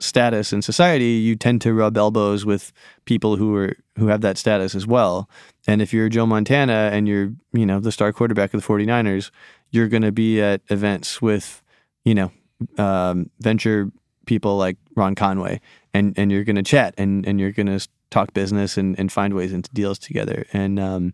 [0.00, 2.72] status in society, you tend to rub elbows with
[3.04, 5.28] people who are who have that status as well.
[5.66, 9.30] And if you're Joe Montana and you're, you know, the star quarterback of the 49ers,
[9.70, 11.62] you're going to be at events with,
[12.04, 12.32] you know,
[12.78, 13.90] um, venture
[14.26, 15.60] people like Ron Conway
[15.94, 19.10] and and you're going to chat and and you're going to talk business and and
[19.10, 20.46] find ways into deals together.
[20.52, 21.12] And um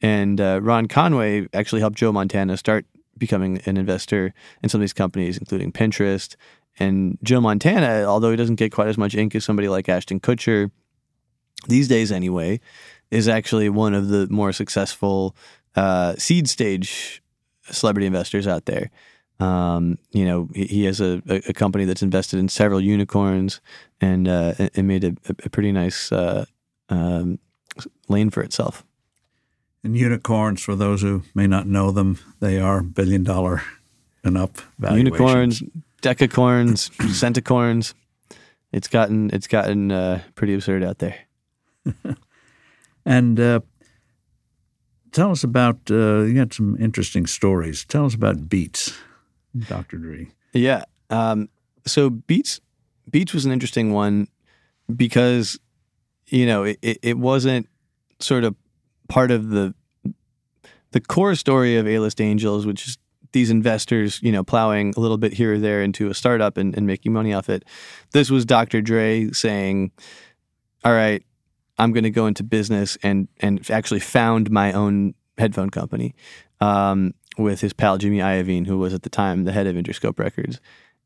[0.00, 2.86] and uh, Ron Conway actually helped Joe Montana start
[3.18, 6.36] becoming an investor in some of these companies, including Pinterest
[6.78, 10.20] and Joe Montana, although he doesn't get quite as much ink as somebody like Ashton
[10.20, 10.70] Kutcher
[11.66, 12.60] these days, anyway,
[13.10, 15.34] is actually one of the more successful
[15.74, 17.22] uh, seed stage
[17.70, 18.90] celebrity investors out there.
[19.40, 23.60] Um, you know, he, he has a, a, company that's invested in several unicorns
[24.00, 26.44] and uh, it made a, a pretty nice uh,
[26.88, 27.38] um,
[28.08, 28.84] lane for itself.
[29.84, 33.62] And unicorns, for those who may not know them, they are billion dollar
[34.24, 35.04] and up valuations.
[35.04, 35.62] Unicorns,
[36.02, 37.94] decacorns, centacorns.
[38.70, 41.16] It's gotten it's gotten uh, pretty absurd out there.
[43.06, 43.60] and uh,
[45.10, 47.86] tell us about uh, you got some interesting stories.
[47.86, 48.92] Tell us about Beats,
[49.56, 49.98] Dr.
[49.98, 50.28] Dre.
[50.52, 50.84] Yeah.
[51.10, 51.48] Um,
[51.86, 52.60] so Beats
[53.10, 54.28] Beats was an interesting one
[54.94, 55.58] because
[56.26, 57.68] you know it, it, wasn't
[58.20, 58.54] sort of
[59.08, 59.74] part of the
[60.90, 62.98] the core story of A-list Angels, which is
[63.32, 66.74] these investors, you know, plowing a little bit here or there into a startup and,
[66.76, 67.64] and making money off it.
[68.12, 68.80] This was Dr.
[68.80, 69.90] Dre saying,
[70.84, 71.22] "All right,
[71.78, 76.14] I'm going to go into business and and actually found my own headphone company
[76.60, 80.18] um, with his pal Jimmy Iovine, who was at the time the head of Interscope
[80.18, 80.60] Records.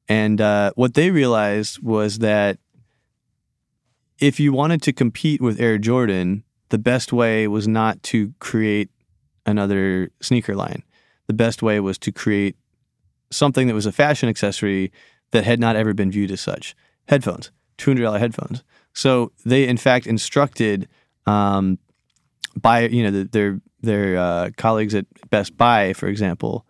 [0.09, 2.59] And uh, what they realized was that
[4.19, 8.91] if you wanted to compete with Air Jordan, the best way was not to create
[9.45, 10.83] another sneaker line.
[11.27, 12.57] The best way was to create
[13.31, 14.93] something that was a fashion accessory
[15.33, 16.75] that had not ever been viewed as such.
[17.09, 18.63] Headphones, $200 headphones.
[18.93, 20.89] So they, in fact, instructed
[21.27, 21.79] um,
[22.61, 26.67] by you know the, their their uh, colleagues at Best Buy, for example,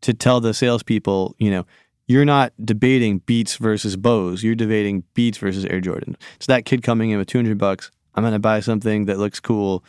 [0.00, 1.66] to tell the salespeople, you know,
[2.06, 4.42] you're not debating Beats versus Bose.
[4.42, 6.16] You're debating Beats versus Air Jordan.
[6.40, 9.40] So that kid coming in with 200 bucks, I'm going to buy something that looks
[9.40, 9.84] cool.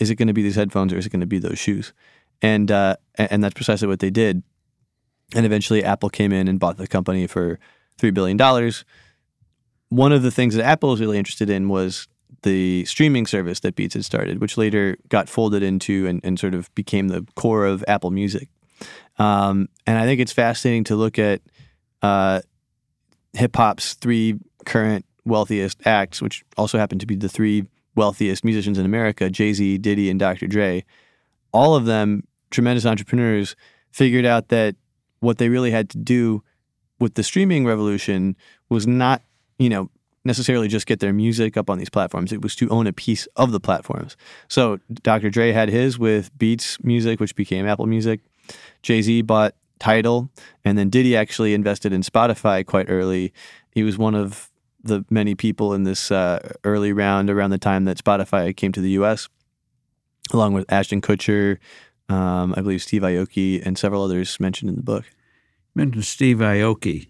[0.00, 1.92] Is it going to be these headphones or is it going to be those shoes?
[2.42, 4.42] And uh, and that's precisely what they did.
[5.34, 7.60] And eventually, Apple came in and bought the company for
[7.96, 8.84] three billion dollars.
[9.88, 12.08] One of the things that Apple was really interested in was
[12.42, 16.54] the streaming service that Beats had started, which later got folded into and, and sort
[16.54, 18.48] of became the core of Apple Music.
[19.18, 21.42] Um, and I think it's fascinating to look at
[22.02, 22.40] uh,
[23.32, 28.78] hip hop's three current wealthiest acts, which also happen to be the three wealthiest musicians
[28.78, 30.46] in America Jay Z, Diddy, and Dr.
[30.46, 30.84] Dre.
[31.52, 33.54] All of them, tremendous entrepreneurs,
[33.90, 34.74] figured out that
[35.20, 36.42] what they really had to do
[36.98, 38.36] with the streaming revolution
[38.68, 39.22] was not,
[39.58, 39.90] you know,
[40.24, 42.32] necessarily just get their music up on these platforms.
[42.32, 44.16] It was to own a piece of the platforms.
[44.48, 45.30] So Dr.
[45.30, 48.20] Dre had his with Beats Music, which became Apple Music.
[48.82, 50.30] Jay Z bought Tidal,
[50.64, 53.32] and then Diddy actually invested in Spotify quite early.
[53.72, 54.50] He was one of
[54.82, 58.80] the many people in this uh, early round around the time that Spotify came to
[58.80, 59.28] the U.S.,
[60.32, 61.58] along with Ashton Kutcher,
[62.08, 65.04] um, I believe Steve Aoki, and several others mentioned in the book.
[65.74, 67.08] You mentioned Steve Aoki.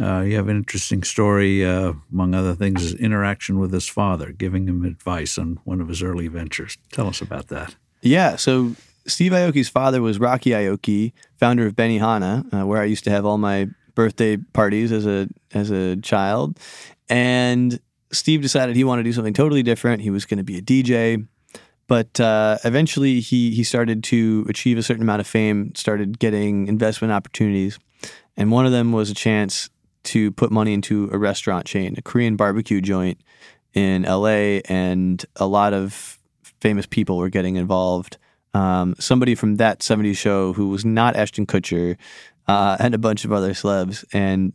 [0.00, 4.30] Uh, you have an interesting story, uh, among other things, his interaction with his father,
[4.32, 6.78] giving him advice on one of his early ventures.
[6.92, 7.74] Tell us about that.
[8.00, 13.04] Yeah, so Steve Aoki's father was Rocky Aoki, founder of Benihana, uh, where I used
[13.04, 16.58] to have all my birthday parties as a as a child.
[17.08, 17.80] And
[18.12, 20.02] Steve decided he wanted to do something totally different.
[20.02, 21.26] He was going to be a DJ,
[21.88, 26.68] but uh, eventually he he started to achieve a certain amount of fame, started getting
[26.68, 27.78] investment opportunities,
[28.36, 29.70] and one of them was a chance
[30.08, 33.20] to put money into a restaurant chain, a Korean barbecue joint
[33.74, 36.18] in LA, and a lot of
[36.60, 38.16] famous people were getting involved.
[38.54, 41.96] Um, somebody from that 70s show who was not Ashton Kutcher
[42.46, 44.04] uh, and a bunch of other celebs.
[44.12, 44.54] And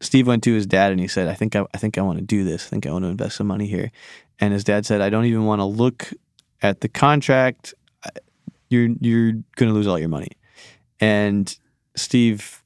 [0.00, 2.18] Steve went to his dad and he said, I think I, I think I want
[2.18, 2.66] to do this.
[2.66, 3.92] I think I want to invest some money here.
[4.40, 6.12] And his dad said, I don't even want to look
[6.62, 7.74] at the contract.
[8.70, 10.30] You're, you're going to lose all your money.
[10.98, 11.54] And
[11.94, 12.62] Steve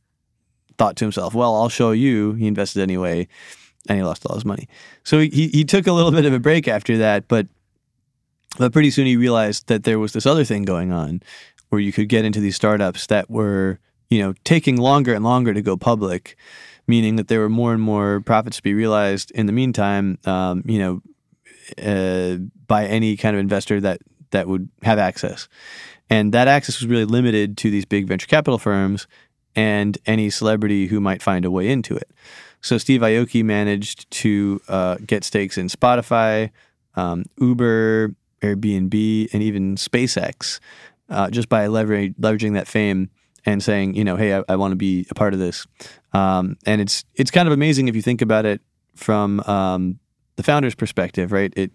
[0.81, 2.33] thought to himself, well, I'll show you.
[2.33, 3.29] He invested anyway,
[3.87, 4.66] and he lost all his money.
[5.05, 7.47] So he, he took a little bit of a break after that, but
[8.59, 11.23] but pretty soon he realized that there was this other thing going on
[11.69, 15.53] where you could get into these startups that were, you know, taking longer and longer
[15.53, 16.37] to go public,
[16.88, 20.62] meaning that there were more and more profits to be realized in the meantime, um,
[20.64, 21.03] you know,
[21.85, 25.47] uh, by any kind of investor that that would have access.
[26.09, 29.07] And that access was really limited to these big venture capital firms
[29.57, 32.11] and any celebrity who might find a way into it.
[32.61, 36.51] So Steve Aoki managed to uh, get stakes in Spotify,
[36.95, 40.61] um, Uber, Airbnb, and even SpaceX,
[41.09, 43.11] uh, just by leveraging leveraging that fame
[43.47, 45.67] and saying, you know, hey, I, I want to be a part of this.
[46.13, 48.61] Um, and it's it's kind of amazing if you think about it
[48.95, 49.99] from um,
[50.37, 51.53] the founder's perspective, right?
[51.57, 51.71] It,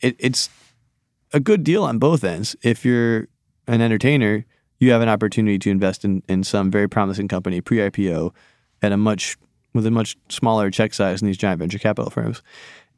[0.00, 0.50] it it's
[1.32, 2.56] a good deal on both ends.
[2.62, 3.28] If you're
[3.66, 4.44] an entertainer,
[4.80, 8.34] you have an opportunity to invest in, in some very promising company pre IPO
[8.82, 9.36] at a much
[9.72, 12.42] with a much smaller check size than these giant venture capital firms.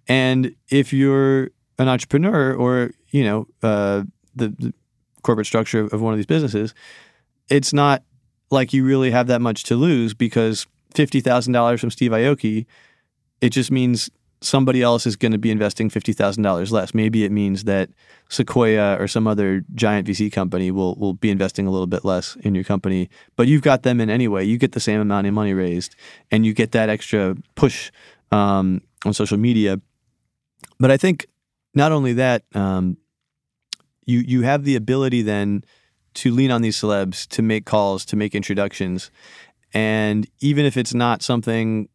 [0.08, 4.04] And if you're an entrepreneur or you know uh,
[4.34, 4.74] the, the,
[5.22, 6.74] corporate structure of one of these businesses,
[7.48, 8.02] it's not
[8.50, 12.66] like you really have that much to lose because fifty thousand dollars from Steve Aoki,
[13.40, 14.10] it just means
[14.44, 16.94] somebody else is going to be investing $50,000 less.
[16.94, 17.90] Maybe it means that
[18.28, 22.36] Sequoia or some other giant VC company will, will be investing a little bit less
[22.36, 24.44] in your company, but you've got them in anyway.
[24.44, 25.94] You get the same amount of money raised
[26.30, 27.90] and you get that extra push
[28.30, 29.80] um, on social media.
[30.78, 31.26] But I think
[31.74, 32.96] not only that, um,
[34.04, 35.62] you you have the ability then
[36.14, 39.10] to lean on these celebs to make calls, to make introductions,
[39.72, 41.88] and even if it's not something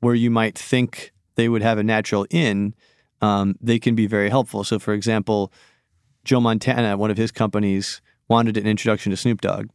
[0.00, 2.74] where you might think they would have a natural in,
[3.22, 4.62] um, they can be very helpful.
[4.62, 5.50] So, for example,
[6.22, 9.70] Joe Montana, one of his companies, wanted an introduction to Snoop Dogg,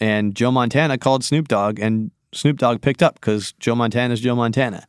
[0.00, 4.20] and Joe Montana called Snoop Dogg, and Snoop Dogg picked up because Joe Montana is
[4.20, 4.88] Joe Montana.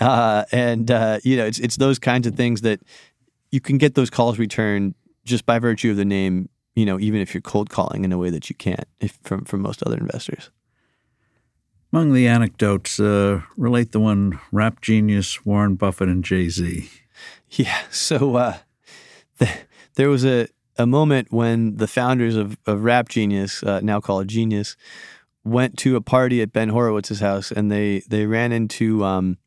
[0.00, 2.80] Uh, and uh, you know, it's it's those kinds of things that
[3.52, 6.48] you can get those calls returned just by virtue of the name.
[6.74, 9.44] You know, even if you're cold calling in a way that you can't if, from
[9.44, 10.50] from most other investors.
[11.94, 16.90] Among the anecdotes, uh, relate the one rap genius Warren Buffett and Jay Z.
[17.50, 17.82] Yeah.
[17.88, 18.56] So uh,
[19.38, 19.48] the,
[19.94, 24.26] there was a, a moment when the founders of, of Rap Genius, uh, now called
[24.26, 24.76] Genius,
[25.44, 29.38] went to a party at Ben Horowitz's house and they, they ran into um,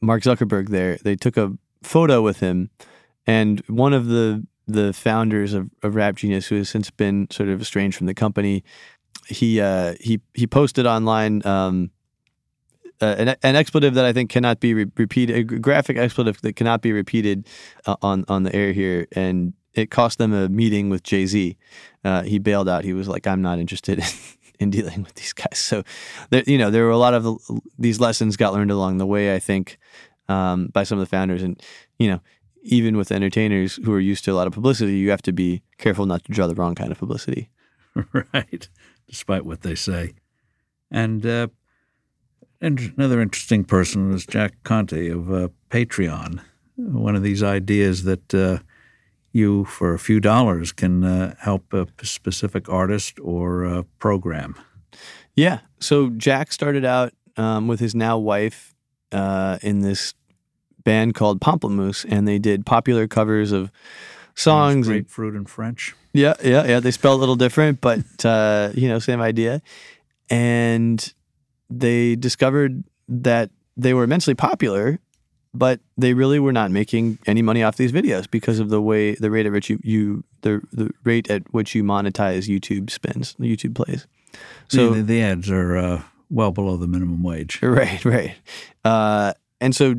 [0.00, 0.98] Mark Zuckerberg there.
[1.02, 2.70] They took a photo with him,
[3.26, 7.48] and one of the the founders of, of Rap Genius, who has since been sort
[7.48, 8.62] of estranged from the company,
[9.26, 11.90] he uh, he he posted online um,
[13.00, 16.56] uh, an, an, expletive that I think cannot be re- repeated, a graphic expletive that
[16.56, 17.46] cannot be repeated
[17.86, 21.56] uh, on on the air here, and it cost them a meeting with Jay Z.
[22.04, 22.84] Uh, he bailed out.
[22.84, 24.06] He was like, "I'm not interested in,
[24.58, 25.82] in dealing with these guys." So,
[26.30, 29.06] there, you know, there were a lot of the, these lessons got learned along the
[29.06, 29.34] way.
[29.34, 29.78] I think
[30.28, 31.62] um, by some of the founders, and
[31.98, 32.20] you know,
[32.62, 35.62] even with entertainers who are used to a lot of publicity, you have to be
[35.78, 37.50] careful not to draw the wrong kind of publicity.
[38.32, 38.68] right,
[39.06, 40.14] despite what they say,
[40.90, 41.24] and.
[41.26, 41.48] Uh,
[42.60, 46.40] and another interesting person was Jack Conte of uh, Patreon.
[46.76, 48.58] One of these ideas that uh,
[49.32, 54.56] you, for a few dollars, can uh, help a specific artist or a program.
[55.34, 55.60] Yeah.
[55.80, 58.74] So Jack started out um, with his now wife
[59.12, 60.14] uh, in this
[60.84, 63.70] band called Pomplamoose, and they did popular covers of
[64.34, 64.86] songs.
[64.86, 65.94] Grapefruit in French.
[66.12, 66.80] Yeah, yeah, yeah.
[66.80, 69.60] They spell a little different, but uh, you know, same idea.
[70.30, 71.12] And
[71.70, 74.98] they discovered that they were immensely popular,
[75.54, 79.14] but they really were not making any money off these videos because of the way
[79.14, 83.34] the rate at which you, you the the rate at which you monetize YouTube spends,
[83.34, 84.06] YouTube plays.
[84.68, 87.60] So the, the ads are uh, well below the minimum wage.
[87.62, 88.34] Right, right.
[88.84, 89.94] Uh, and so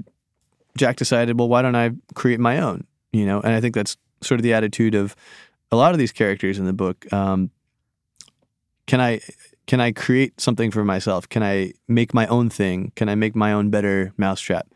[0.78, 2.86] Jack decided, well, why don't I create my own?
[3.11, 5.15] You know, and I think that's sort of the attitude of
[5.72, 7.11] a lot of these characters in the book.
[7.11, 7.51] Um,
[8.86, 9.22] can I
[9.68, 11.28] can I create something for myself?
[11.28, 12.93] Can I make my own thing?
[12.95, 14.68] Can I make my own better mousetrap?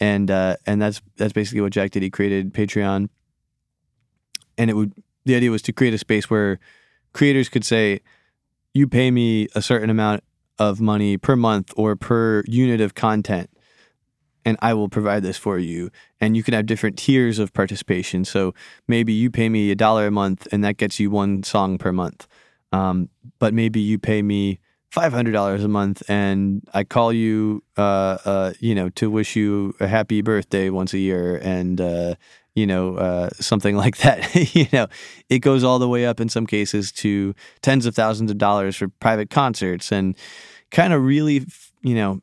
[0.00, 2.02] And uh, and that's that's basically what Jack did.
[2.02, 3.08] He created Patreon,
[4.58, 4.92] and it would
[5.24, 6.58] the idea was to create a space where
[7.12, 8.00] creators could say,
[8.74, 10.24] "You pay me a certain amount
[10.58, 13.48] of money per month or per unit of content."
[14.44, 15.90] and I will provide this for you.
[16.20, 18.24] And you can have different tiers of participation.
[18.24, 18.54] So
[18.88, 21.92] maybe you pay me a dollar a month, and that gets you one song per
[21.92, 22.26] month.
[22.72, 23.08] Um,
[23.38, 24.58] but maybe you pay me
[24.90, 29.36] five hundred dollars a month, and I call you, uh, uh, you know, to wish
[29.36, 32.14] you a happy birthday once a year, and uh,
[32.54, 34.34] you know, uh, something like that.
[34.54, 34.86] you know,
[35.28, 38.76] it goes all the way up in some cases to tens of thousands of dollars
[38.76, 40.16] for private concerts, and
[40.70, 41.46] kind of really,
[41.82, 42.20] you know,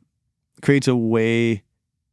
[0.62, 1.62] creates a way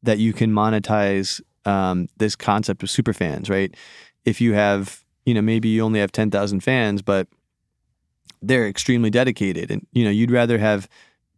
[0.03, 3.75] that you can monetize um, this concept of super fans, right?
[4.25, 7.27] If you have, you know, maybe you only have ten thousand fans, but
[8.41, 10.87] they're extremely dedicated, and you know you'd rather have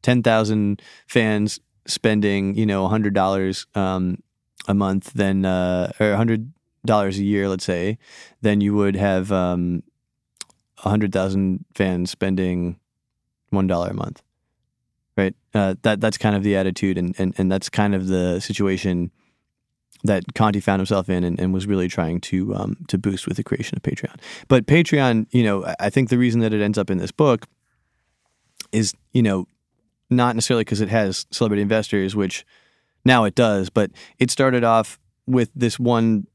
[0.02, 4.22] ten thousand fans spending you know hundred dollars um,
[4.68, 6.52] a month than uh, or hundred
[6.86, 7.98] dollars a year, let's say,
[8.42, 9.84] than you would have um,
[10.78, 12.80] hundred thousand fans spending
[13.50, 14.22] one dollar a month.
[15.18, 15.36] Right.
[15.54, 19.12] Uh, that that's kind of the attitude, and, and and that's kind of the situation
[20.04, 23.38] that Conte found himself in and, and was really trying to um, to boost with
[23.38, 24.16] the creation of Patreon.
[24.48, 27.46] But Patreon, you know, I think the reason that it ends up in this book
[28.72, 29.48] is, you know,
[30.10, 32.46] not necessarily because it has celebrity investors, which
[33.06, 36.28] now it does, but it started off with this one.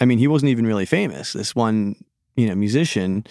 [0.00, 1.32] I mean, he wasn't even really famous.
[1.32, 1.96] This one,
[2.36, 3.24] you know, musician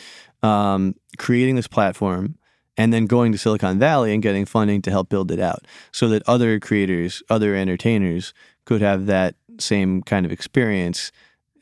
[0.43, 2.35] um, creating this platform
[2.77, 6.07] and then going to Silicon Valley and getting funding to help build it out so
[6.09, 8.33] that other creators, other entertainers
[8.65, 11.11] could have that same kind of experience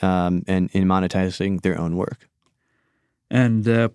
[0.02, 2.28] um, and in monetizing their own work.
[3.30, 3.90] And uh,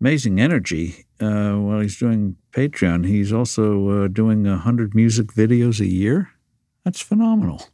[0.00, 1.06] amazing energy.
[1.20, 6.30] Uh, while he's doing Patreon, he's also uh, doing a hundred music videos a year.
[6.84, 7.66] That's phenomenal.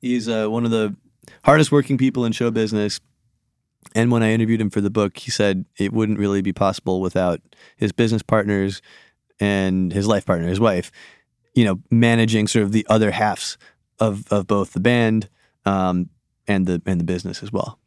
[0.00, 0.96] He's uh, one of the
[1.44, 3.00] hardest working people in show business.
[3.94, 7.00] And when I interviewed him for the book, he said it wouldn't really be possible
[7.00, 7.40] without
[7.76, 8.82] his business partners
[9.40, 10.90] and his life partner, his wife,
[11.54, 13.56] you know, managing sort of the other halves
[13.98, 15.28] of of both the band
[15.64, 16.08] um,
[16.46, 17.78] and the and the business as well.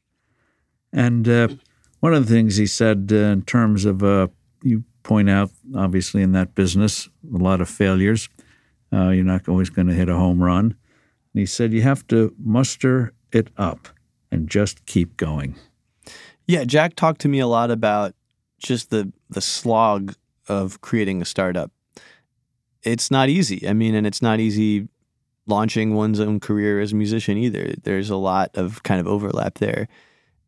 [0.94, 1.48] And uh,
[2.02, 4.28] one of the things he said uh, in terms of, uh,
[4.62, 8.30] you point out, obviously, in that business, a lot of failures.
[8.94, 10.76] Uh, you're not always going to hit a home run.
[11.34, 13.88] And he said you have to muster it up
[14.32, 15.56] and just keep going.
[16.46, 18.14] Yeah, Jack talked to me a lot about
[18.60, 20.16] just the the slog
[20.48, 21.72] of creating a startup.
[22.84, 23.68] It's not easy.
[23.68, 24.88] I mean, and it's not easy
[25.52, 27.74] launching one's own career as a musician either.
[27.84, 29.88] There's a lot of kind of overlap there.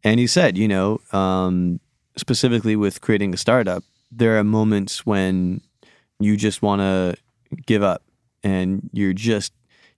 [0.03, 1.79] And he said, you know, um,
[2.17, 5.61] specifically with creating a startup, there are moments when
[6.19, 7.15] you just want to
[7.65, 8.03] give up
[8.43, 9.53] and you're just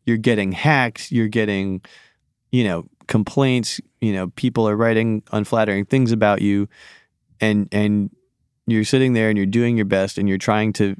[0.06, 1.82] you're getting hacked, you're getting
[2.52, 6.68] you know complaints, you know, people are writing unflattering things about you
[7.40, 8.10] and and
[8.68, 10.96] you're sitting there and you're doing your best and you're trying to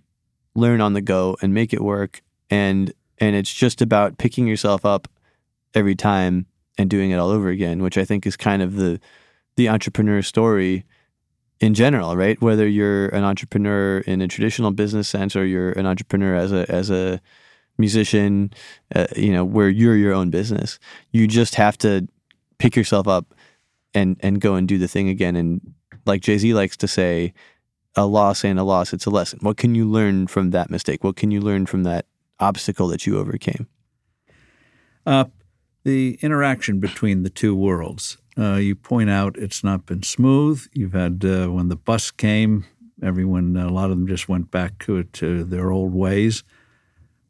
[0.54, 4.86] learn on the go and make it work and and it's just about picking yourself
[4.86, 5.08] up
[5.74, 6.46] every time
[6.78, 9.00] and doing it all over again, which I think is kind of the
[9.56, 10.84] the entrepreneur story
[11.60, 12.42] in general, right?
[12.42, 16.70] Whether you're an entrepreneur in a traditional business sense or you're an entrepreneur as a
[16.70, 17.22] as a
[17.78, 18.52] musician,
[18.94, 20.80] uh, you know, where you're your own business,
[21.12, 22.08] you just have to
[22.58, 23.34] pick yourself up
[23.94, 25.36] and and go and do the thing again.
[25.36, 25.74] And
[26.06, 27.34] like Jay Z likes to say,
[27.96, 29.40] a loss ain't a loss; it's a lesson.
[29.42, 31.04] What can you learn from that mistake?
[31.04, 32.06] What can you learn from that
[32.40, 33.68] obstacle that you overcame?
[35.06, 35.26] Uh,
[35.84, 38.18] the interaction between the two worlds.
[38.38, 40.66] Uh, you point out it's not been smooth.
[40.74, 42.66] You've had uh, when the bus came,
[43.02, 46.44] everyone, a lot of them just went back to, to their old ways.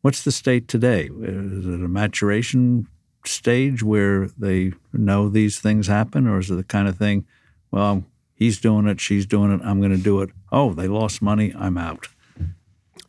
[0.02, 1.10] What's the state today?
[1.22, 2.88] Is it a maturation
[3.28, 7.26] stage where they know these things happen, or is it the kind of thing,
[7.72, 8.04] well,
[8.36, 10.30] he's doing it, she's doing it, I'm going to do it.
[10.52, 12.08] Oh, they lost money, I'm out.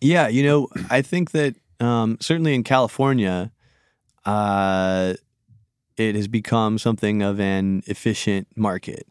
[0.00, 3.52] Yeah, you know, I think that um, certainly in California,
[4.24, 5.14] uh,
[5.96, 9.06] it has become something of an efficient market.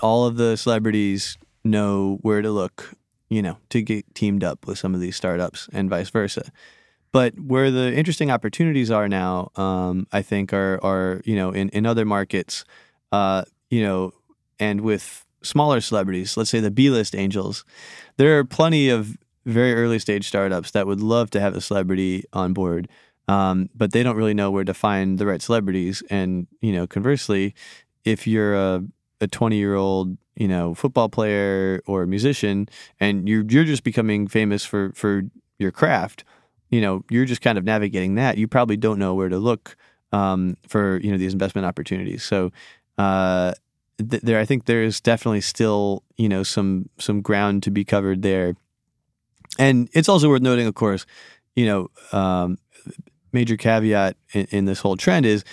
[0.00, 2.94] All of the celebrities know where to look,
[3.28, 6.50] you know, to get teamed up with some of these startups and vice versa.
[7.12, 11.68] But where the interesting opportunities are now, um, I think, are are you know in
[11.68, 12.64] in other markets,
[13.12, 14.12] uh, you know,
[14.58, 17.64] and with smaller celebrities, let's say the B list angels,
[18.16, 22.24] there are plenty of very early stage startups that would love to have a celebrity
[22.32, 22.88] on board
[23.28, 26.02] um, but they don't really know where to find the right celebrities.
[26.10, 27.54] And you know, conversely,
[28.04, 28.84] if you're a
[29.20, 32.68] a 20 year old you know football player or musician
[32.98, 35.22] and you're you're just becoming famous for for
[35.58, 36.24] your craft
[36.68, 39.76] you know you're just kind of navigating that you probably don't know where to look
[40.10, 42.50] um, for you know these investment opportunities so
[42.98, 43.52] uh,
[43.98, 47.84] th- there I think there is definitely still you know some some ground to be
[47.84, 48.56] covered there
[49.58, 51.06] and it's also worth noting of course
[51.54, 52.58] you know um,
[53.32, 55.44] major caveat in, in this whole trend is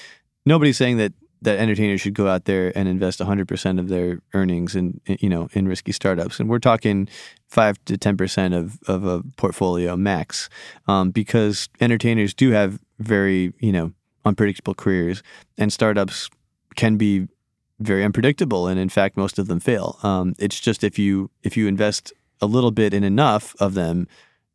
[0.45, 4.75] nobody's saying that that entertainers should go out there and invest 100% of their earnings
[4.75, 6.39] in, you know in risky startups.
[6.39, 7.07] And we're talking
[7.47, 10.49] 5 to 10% of, of a portfolio max
[10.87, 13.91] um, because entertainers do have very you know
[14.23, 15.23] unpredictable careers
[15.57, 16.29] and startups
[16.75, 17.27] can be
[17.79, 19.97] very unpredictable and in fact most of them fail.
[20.03, 24.07] Um, it's just if you if you invest a little bit and enough of them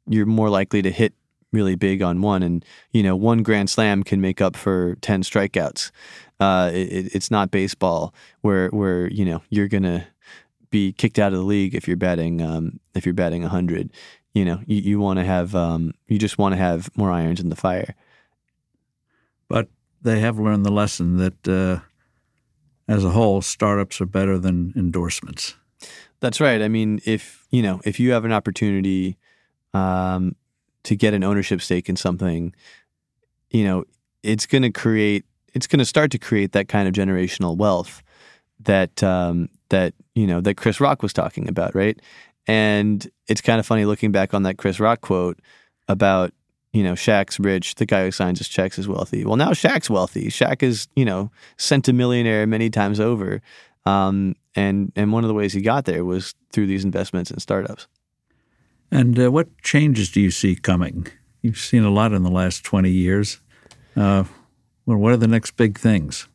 [0.08, 1.14] you're more likely to hit
[1.52, 5.22] really big on one, and you know, one grand slam can make up for ten
[5.22, 5.90] strikeouts.
[6.38, 10.06] Uh, it, it's not baseball where where you know you're gonna
[10.70, 13.90] be kicked out of the league if you're batting um, if you're batting hundred.
[14.34, 17.40] You know, you, you want to have um, you just want to have more irons
[17.40, 17.94] in the fire.
[19.48, 19.68] But
[20.02, 21.80] they have learned the lesson that, uh,
[22.86, 25.54] as a whole, startups are better than endorsements.
[26.26, 26.60] That's right.
[26.60, 29.16] I mean, if you know, if you have an opportunity
[29.72, 30.34] um,
[30.82, 32.52] to get an ownership stake in something,
[33.50, 33.84] you know,
[34.24, 35.24] it's going to create,
[35.54, 38.02] it's going to start to create that kind of generational wealth
[38.58, 41.96] that um, that you know that Chris Rock was talking about, right?
[42.48, 45.38] And it's kind of funny looking back on that Chris Rock quote
[45.86, 46.32] about
[46.72, 49.24] you know Shaq's rich, the guy who signs his checks is wealthy.
[49.24, 50.26] Well, now Shaq's wealthy.
[50.26, 53.40] Shaq is you know centimillionaire many times over,
[53.86, 57.38] um, and and one of the ways he got there was through these investments in
[57.38, 57.86] startups.
[58.90, 61.06] And uh, what changes do you see coming?
[61.42, 63.40] You've seen a lot in the last 20 years.
[63.96, 64.24] Uh,
[64.84, 66.28] well, what are the next big things?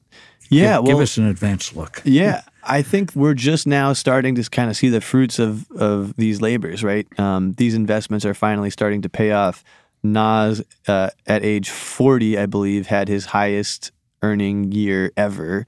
[0.50, 2.02] Yeah, give, well, give us an advance look.
[2.04, 6.16] Yeah, I think we're just now starting to kind of see the fruits of of
[6.18, 6.84] these labors.
[6.84, 9.64] Right, um, these investments are finally starting to pay off.
[10.04, 15.66] Nas, uh, at age forty, I believe, had his highest earning year ever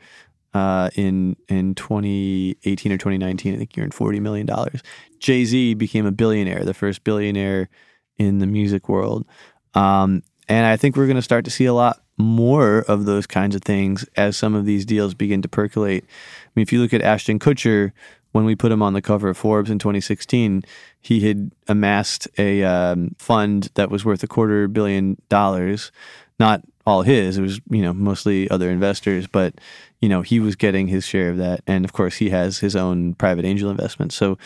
[0.53, 3.53] uh, in in 2018 or 2019.
[3.53, 4.81] I think he earned forty million dollars.
[5.19, 7.69] Jay Z became a billionaire, the first billionaire
[8.17, 9.25] in the music world.
[9.73, 13.25] Um, And I think we're going to start to see a lot more of those
[13.25, 16.03] kinds of things as some of these deals begin to percolate.
[16.03, 17.91] I mean, if you look at Ashton Kutcher,
[18.33, 20.63] when we put him on the cover of Forbes in 2016,
[21.01, 25.91] he had amassed a um, fund that was worth a quarter billion dollars.
[26.39, 29.55] Not all his; it was you know mostly other investors, but
[30.01, 32.75] you know he was getting his share of that, and of course he has his
[32.75, 34.13] own private angel investment.
[34.13, 34.37] So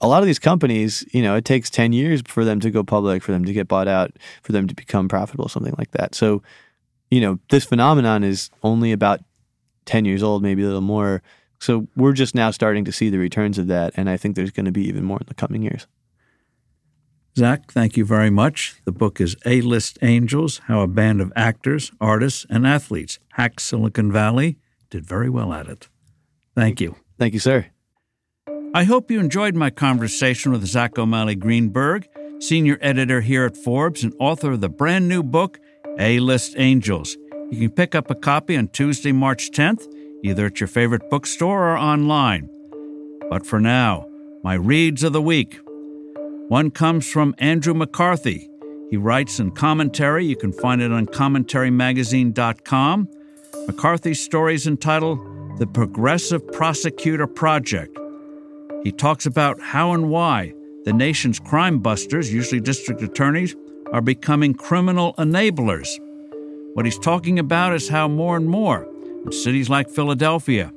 [0.00, 2.84] a lot of these companies, you know, it takes 10 years for them to go
[2.84, 4.12] public, for them to get bought out,
[4.42, 6.14] for them to become profitable, something like that.
[6.14, 6.42] So,
[7.10, 9.20] you know, this phenomenon is only about
[9.86, 11.22] 10 years old, maybe a little more.
[11.60, 13.94] So we're just now starting to see the returns of that.
[13.96, 15.86] And I think there's going to be even more in the coming years.
[17.38, 18.76] Zach, thank you very much.
[18.86, 23.60] The book is A List Angels How a Band of Actors, Artists, and Athletes Hacked
[23.60, 24.56] Silicon Valley.
[24.88, 25.88] Did very well at it.
[26.54, 26.96] Thank you.
[27.18, 27.66] Thank you, sir.
[28.72, 32.08] I hope you enjoyed my conversation with Zach O'Malley Greenberg,
[32.40, 35.58] senior editor here at Forbes and author of the brand new book,
[35.98, 37.18] A List Angels.
[37.50, 39.86] You can pick up a copy on Tuesday, March 10th,
[40.24, 42.48] either at your favorite bookstore or online.
[43.28, 44.08] But for now,
[44.42, 45.60] my reads of the week.
[46.48, 48.48] One comes from Andrew McCarthy.
[48.88, 50.26] He writes in commentary.
[50.26, 53.08] You can find it on commentarymagazine.com.
[53.66, 55.18] McCarthy's story is entitled
[55.58, 57.98] The Progressive Prosecutor Project.
[58.84, 63.56] He talks about how and why the nation's crime busters, usually district attorneys,
[63.92, 65.98] are becoming criminal enablers.
[66.74, 68.88] What he's talking about is how more and more
[69.24, 70.72] in cities like Philadelphia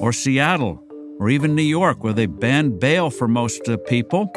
[0.00, 0.82] or Seattle
[1.20, 4.32] or even New York, where they banned bail for most uh, people,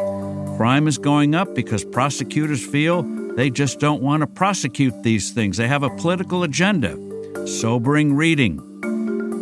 [0.58, 3.04] crime is going up because prosecutors feel
[3.36, 5.56] they just don't want to prosecute these things.
[5.56, 6.98] They have a political agenda.
[7.48, 8.60] Sobering reading.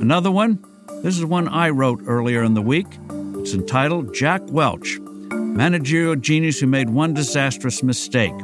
[0.02, 0.62] Another one,
[1.04, 2.88] this is one I wrote earlier in the week.
[3.38, 8.36] It's entitled Jack Welch, managerial genius who made one disastrous mistake.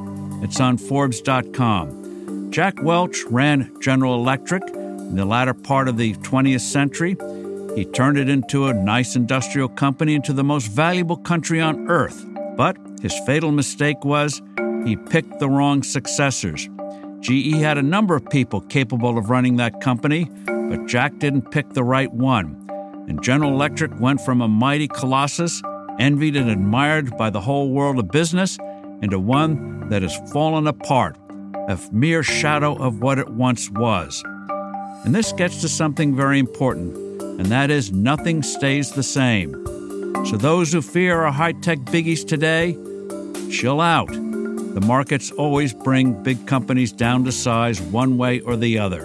[0.42, 2.52] It's on Forbes.com.
[2.52, 7.18] Jack Welch ran General Electric in the latter part of the 20th century.
[7.76, 12.26] He turned it into a nice industrial company into the most valuable country on earth.
[12.56, 14.42] But his fatal mistake was
[14.86, 16.70] he picked the wrong successors.
[17.22, 21.70] GE had a number of people capable of running that company, but Jack didn't pick
[21.74, 22.62] the right one
[23.08, 25.62] and General Electric went from a mighty colossus,
[26.00, 28.58] envied and admired by the whole world of business,
[29.02, 31.18] into one that has fallen apart,
[31.68, 34.24] a mere shadow of what it once was.
[35.04, 39.52] And this gets to something very important, and that is nothing stays the same.
[40.26, 42.74] So, those who fear our high tech biggies today,
[43.52, 44.08] chill out.
[44.10, 49.02] The markets always bring big companies down to size one way or the other.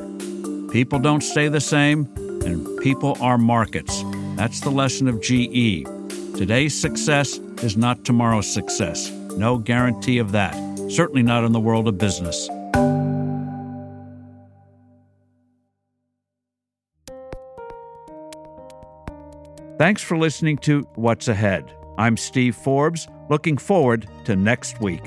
[0.70, 2.06] People don't stay the same,
[2.44, 4.04] and people are markets.
[4.36, 5.84] That's the lesson of GE.
[6.36, 9.10] Today's success is not tomorrow's success.
[9.36, 10.54] No guarantee of that.
[10.90, 12.48] Certainly not in the world of business.
[19.78, 21.70] Thanks for listening to What's Ahead.
[21.98, 25.06] I'm Steve Forbes, looking forward to next week.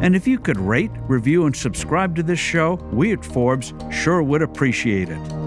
[0.00, 4.22] And if you could rate, review, and subscribe to this show, we at Forbes sure
[4.22, 5.37] would appreciate it.